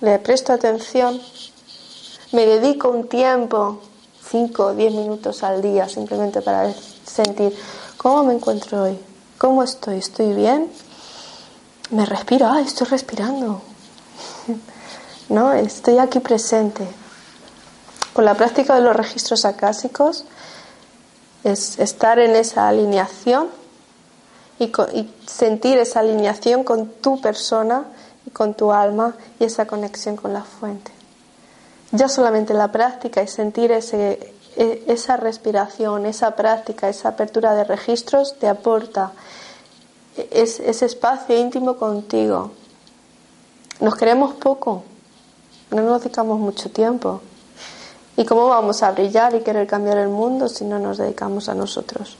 [0.00, 1.20] ¿Le presto atención?
[2.32, 3.80] me dedico un tiempo,
[4.30, 6.72] 5 o 10 minutos al día, simplemente para
[7.04, 7.56] sentir
[7.96, 8.98] cómo me encuentro hoy,
[9.38, 10.70] cómo estoy, estoy bien,
[11.90, 13.62] me respiro, ah, estoy respirando,
[15.28, 15.52] ¿no?
[15.52, 16.86] Estoy aquí presente.
[18.16, 20.24] Con la práctica de los registros acásicos
[21.44, 23.48] es estar en esa alineación
[24.58, 24.72] y,
[25.26, 27.84] sentir esa alineación con tu persona
[28.26, 30.90] y con tu alma y esa conexión con la fuente.
[31.92, 37.64] Ya solamente la práctica y sentir ese, e, esa respiración, esa práctica, esa apertura de
[37.64, 39.12] registros te aporta
[40.30, 42.52] ese espacio íntimo contigo.
[43.80, 44.84] Nos queremos poco,
[45.70, 47.20] no nos dedicamos mucho tiempo.
[48.16, 51.54] ¿Y cómo vamos a brillar y querer cambiar el mundo si no nos dedicamos a
[51.54, 52.16] nosotros?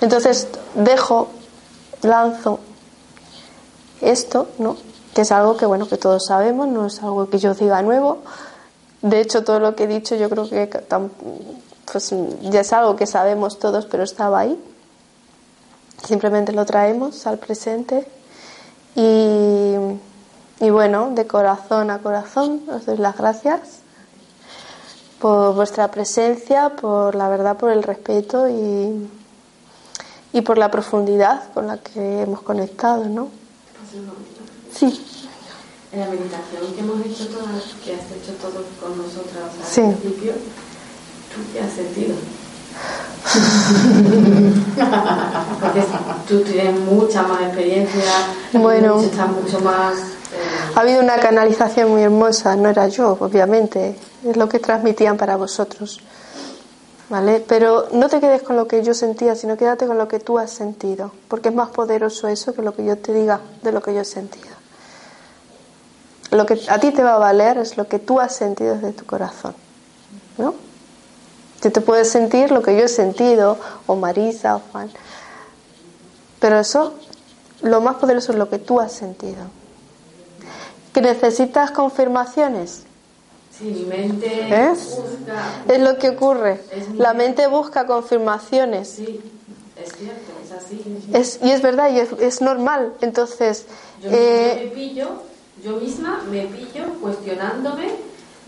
[0.00, 1.28] Entonces dejo,
[2.02, 2.58] lanzo
[4.00, 4.76] esto, ¿no?
[5.14, 8.18] Que es algo que bueno que todos sabemos, no es algo que yo diga nuevo.
[9.02, 10.68] De hecho, todo lo que he dicho yo creo que
[11.90, 14.60] pues, ya es algo que sabemos todos, pero estaba ahí.
[16.04, 18.06] Simplemente lo traemos al presente
[18.96, 19.74] y,
[20.60, 23.85] y bueno, de corazón a corazón os doy las gracias
[25.20, 29.08] por vuestra presencia, por la verdad, por el respeto y,
[30.32, 33.28] y por la profundidad con la que hemos conectado, ¿no?
[34.72, 35.04] Sí.
[35.92, 40.32] En la meditación que hemos hecho todas, que has hecho todo con nosotras al principio,
[40.32, 42.14] ¿tú qué has sentido?
[45.60, 45.82] Porque
[46.28, 48.02] tú tienes mucha más experiencia,
[48.52, 49.96] bueno, estás mucho más...
[49.96, 50.02] Eh,
[50.74, 53.96] ha habido una canalización muy hermosa, no era yo, obviamente,
[54.30, 56.00] es lo que transmitían para vosotros.
[57.08, 57.44] ¿Vale?
[57.46, 60.38] Pero no te quedes con lo que yo sentía, sino quédate con lo que tú
[60.38, 63.80] has sentido, porque es más poderoso eso que lo que yo te diga de lo
[63.80, 64.56] que yo he sentido.
[66.32, 68.92] Lo que a ti te va a valer es lo que tú has sentido desde
[68.92, 69.54] tu corazón,
[70.36, 70.54] ¿no?
[71.60, 73.56] Tú te puedes sentir lo que yo he sentido,
[73.86, 74.90] o Marisa, o Juan,
[76.40, 76.94] pero eso,
[77.62, 79.44] lo más poderoso es lo que tú has sentido.
[80.92, 82.85] ¿Que necesitas confirmaciones?
[83.58, 84.98] Sí, mente ¿Es?
[85.68, 86.60] Es lo que ocurre.
[86.98, 88.88] La mente busca confirmaciones.
[88.88, 89.20] Sí,
[89.82, 90.82] es cierto, es así.
[91.14, 92.92] Es, y es verdad, y es, normal.
[93.00, 93.64] Entonces.
[94.02, 95.08] Yo, eh, me pillo,
[95.64, 97.88] yo misma me pillo cuestionándome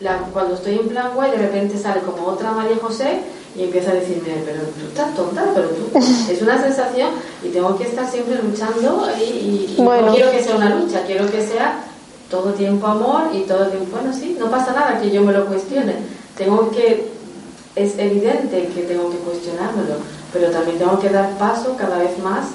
[0.01, 3.21] la, cuando estoy en plan guay, de repente sale como otra María José
[3.57, 5.99] y empieza a decirme, pero tú estás tonta, pero tú.
[6.31, 7.11] Es una sensación
[7.43, 11.29] y tengo que estar siempre luchando y, y no quiero que sea una lucha, quiero
[11.31, 11.83] que sea
[12.31, 15.47] todo tiempo amor y todo tiempo, bueno, sí, no pasa nada que yo me lo
[15.47, 15.97] cuestione.
[16.37, 17.11] Tengo que,
[17.75, 19.97] es evidente que tengo que cuestionármelo,
[20.33, 22.47] pero también tengo que dar paso cada vez más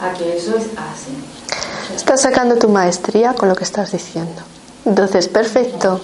[0.00, 1.14] a que eso es así.
[1.94, 4.42] Estás sacando tu maestría con lo que estás diciendo.
[4.84, 6.00] Entonces, perfecto.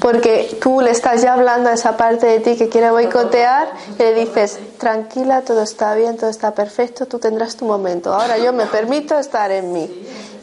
[0.00, 4.02] Porque tú le estás ya hablando a esa parte de ti que quiere boicotear y
[4.02, 8.12] le dices, tranquila, todo está bien, todo está perfecto, tú tendrás tu momento.
[8.12, 9.90] Ahora yo me permito estar en mí.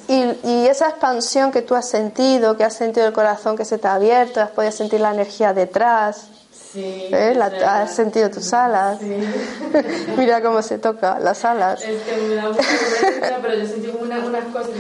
[0.09, 3.87] Y, esa expansión que tú has sentido, que has sentido el corazón que se te
[3.87, 6.29] ha abierto, has podido sentir la energía detrás.
[6.51, 7.39] Sí, ¿eh?
[7.39, 8.99] has sentido tus alas.
[10.17, 11.83] Mira cómo se toca las alas.
[11.83, 14.71] Es que me da mucha pero yo sentí como unas, cosas.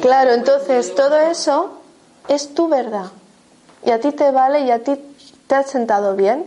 [0.00, 1.80] Claro, entonces todo eso
[2.26, 3.10] es tu verdad.
[3.84, 4.98] Y a ti te vale y a ti
[5.46, 6.46] te has sentado bien.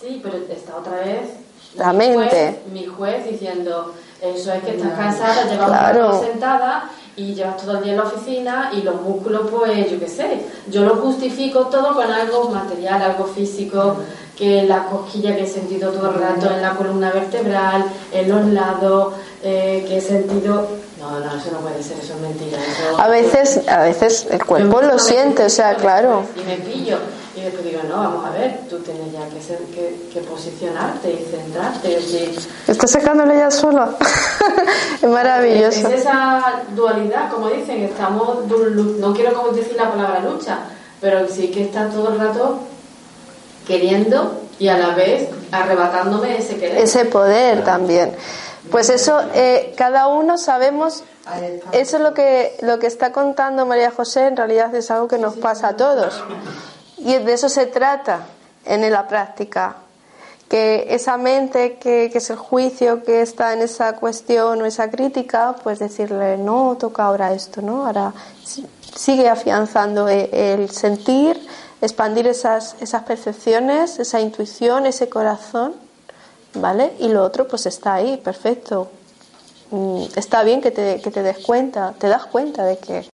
[0.00, 1.30] Sí, pero está otra vez.
[1.74, 2.62] La mente.
[2.72, 6.20] mi juez diciendo, eso es que estás cansada, llevas claro.
[6.22, 10.08] sentada y llevas todo el día en la oficina y los músculos, pues yo qué
[10.08, 10.40] sé,
[10.70, 13.96] yo lo justifico todo con algo material, algo físico,
[14.36, 18.46] que la cosquilla que he sentido todo el rato en la columna vertebral, en los
[18.46, 20.66] lados, eh, que he sentido...
[20.98, 22.58] No, no, eso no puede ser, eso es mentira.
[22.98, 26.24] a veces, a veces el cuerpo lo siente, o sea, claro.
[26.34, 26.96] Y me pillo.
[27.44, 31.26] Y después digo, no, vamos a ver, tú tienes ya que, ser, que, posicionarte y
[31.30, 31.90] centrarte.
[31.90, 32.38] Y...
[32.66, 33.94] Estás sacándole ya sola.
[35.02, 35.88] es maravilloso.
[35.88, 40.60] Es, esa dualidad, como dicen, estamos, no quiero como decir la palabra lucha,
[41.02, 42.60] pero sí que está todo el rato
[43.66, 46.78] queriendo y a la vez arrebatándome ese querer.
[46.78, 48.16] Ese poder también.
[48.70, 51.04] Pues eso, eh, cada uno sabemos,
[51.72, 55.18] eso es lo que, lo que está contando María José, en realidad es algo que
[55.18, 56.24] nos pasa a todos.
[57.04, 58.26] Y de eso se trata
[58.64, 59.76] en la práctica,
[60.48, 65.54] que esa mente que, es el juicio que está en esa cuestión o esa crítica,
[65.62, 67.86] pues decirle, no, toca ahora esto, ¿no?
[67.86, 68.14] Ahora
[68.96, 71.38] sigue afianzando e, el sentir,
[71.82, 75.74] expandir esas, esas percepciones, esa intuición, ese corazón,
[76.54, 76.94] ¿vale?
[77.00, 78.88] Y lo otro pues está ahí, perfecto.
[79.70, 83.13] Mm, está bien que te, que te des cuenta, te das cuenta de que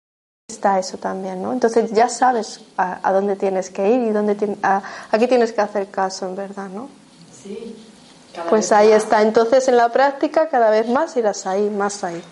[0.49, 1.51] está eso también, ¿no?
[1.51, 4.81] Entonces ya sabes a, dónde tienes que ir y dónde a,
[5.19, 6.87] qué tienes que hacer caso, en verdad, ¿no?
[7.43, 7.75] Sí.
[8.49, 9.21] pues ahí está.
[9.23, 12.23] Entonces en la práctica cada vez más irás ahí, más ahí.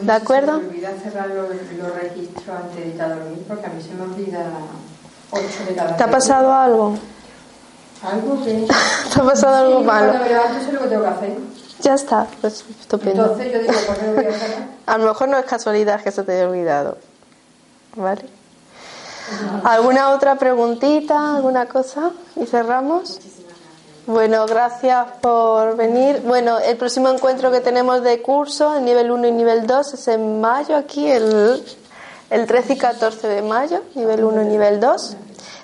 [0.00, 0.58] ¿De acuerdo?
[0.58, 3.94] Se me olvida cerrar los, registros antes de ir a dormir porque a mí se
[3.94, 4.46] me olvida
[5.32, 6.96] ocho de cada ¿Te ha pasado algo?
[8.00, 8.68] ¿Algo que...?
[9.12, 10.12] ¿Te ha pasado algo malo?
[10.12, 11.38] Cuando me levanto sé lo que tengo que hacer.
[11.80, 13.24] Ya está, pues estupendo.
[13.24, 14.68] Entonces yo digo, ¿por qué voy a?
[14.94, 16.96] A lo mejor no es casualidad que se te haya olvidado.
[17.96, 18.22] ¿Vale?
[19.64, 22.10] ¿Alguna otra preguntita, alguna cosa?
[22.36, 23.20] Y cerramos.
[24.06, 26.20] Bueno, gracias por venir.
[26.26, 30.08] Bueno, el próximo encuentro que tenemos de curso, en nivel 1 y nivel 2, es
[30.08, 31.64] en mayo, aquí, el,
[32.28, 35.16] el 13 y 14 de mayo, nivel 1 y nivel 2.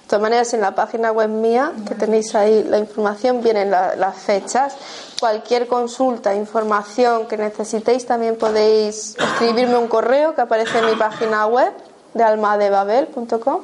[0.07, 4.75] todas maneras, en la página web mía, que tenéis ahí la información, vienen las fechas.
[5.21, 11.47] Cualquier consulta, información que necesitéis, también podéis escribirme un correo que aparece en mi página
[11.47, 11.75] web
[12.15, 13.61] de almadebabel.com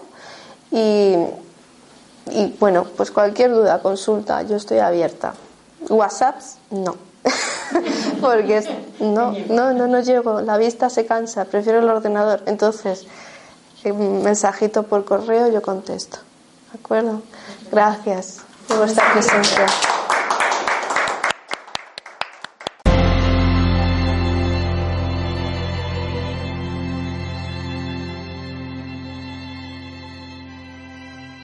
[0.71, 1.17] y,
[2.31, 5.35] y bueno, pues cualquier duda, consulta, yo estoy abierta.
[5.89, 6.97] WhatsApps, no.
[8.21, 8.63] Porque
[9.01, 12.43] no, no, no, no llego, la vista se cansa, prefiero el ordenador.
[12.47, 13.07] Entonces,
[13.91, 16.19] un mensajito por correo yo contesto.
[16.73, 17.23] ¿De acuerdo?
[17.71, 18.39] Gracias
[18.69, 19.67] por vuestra presencia.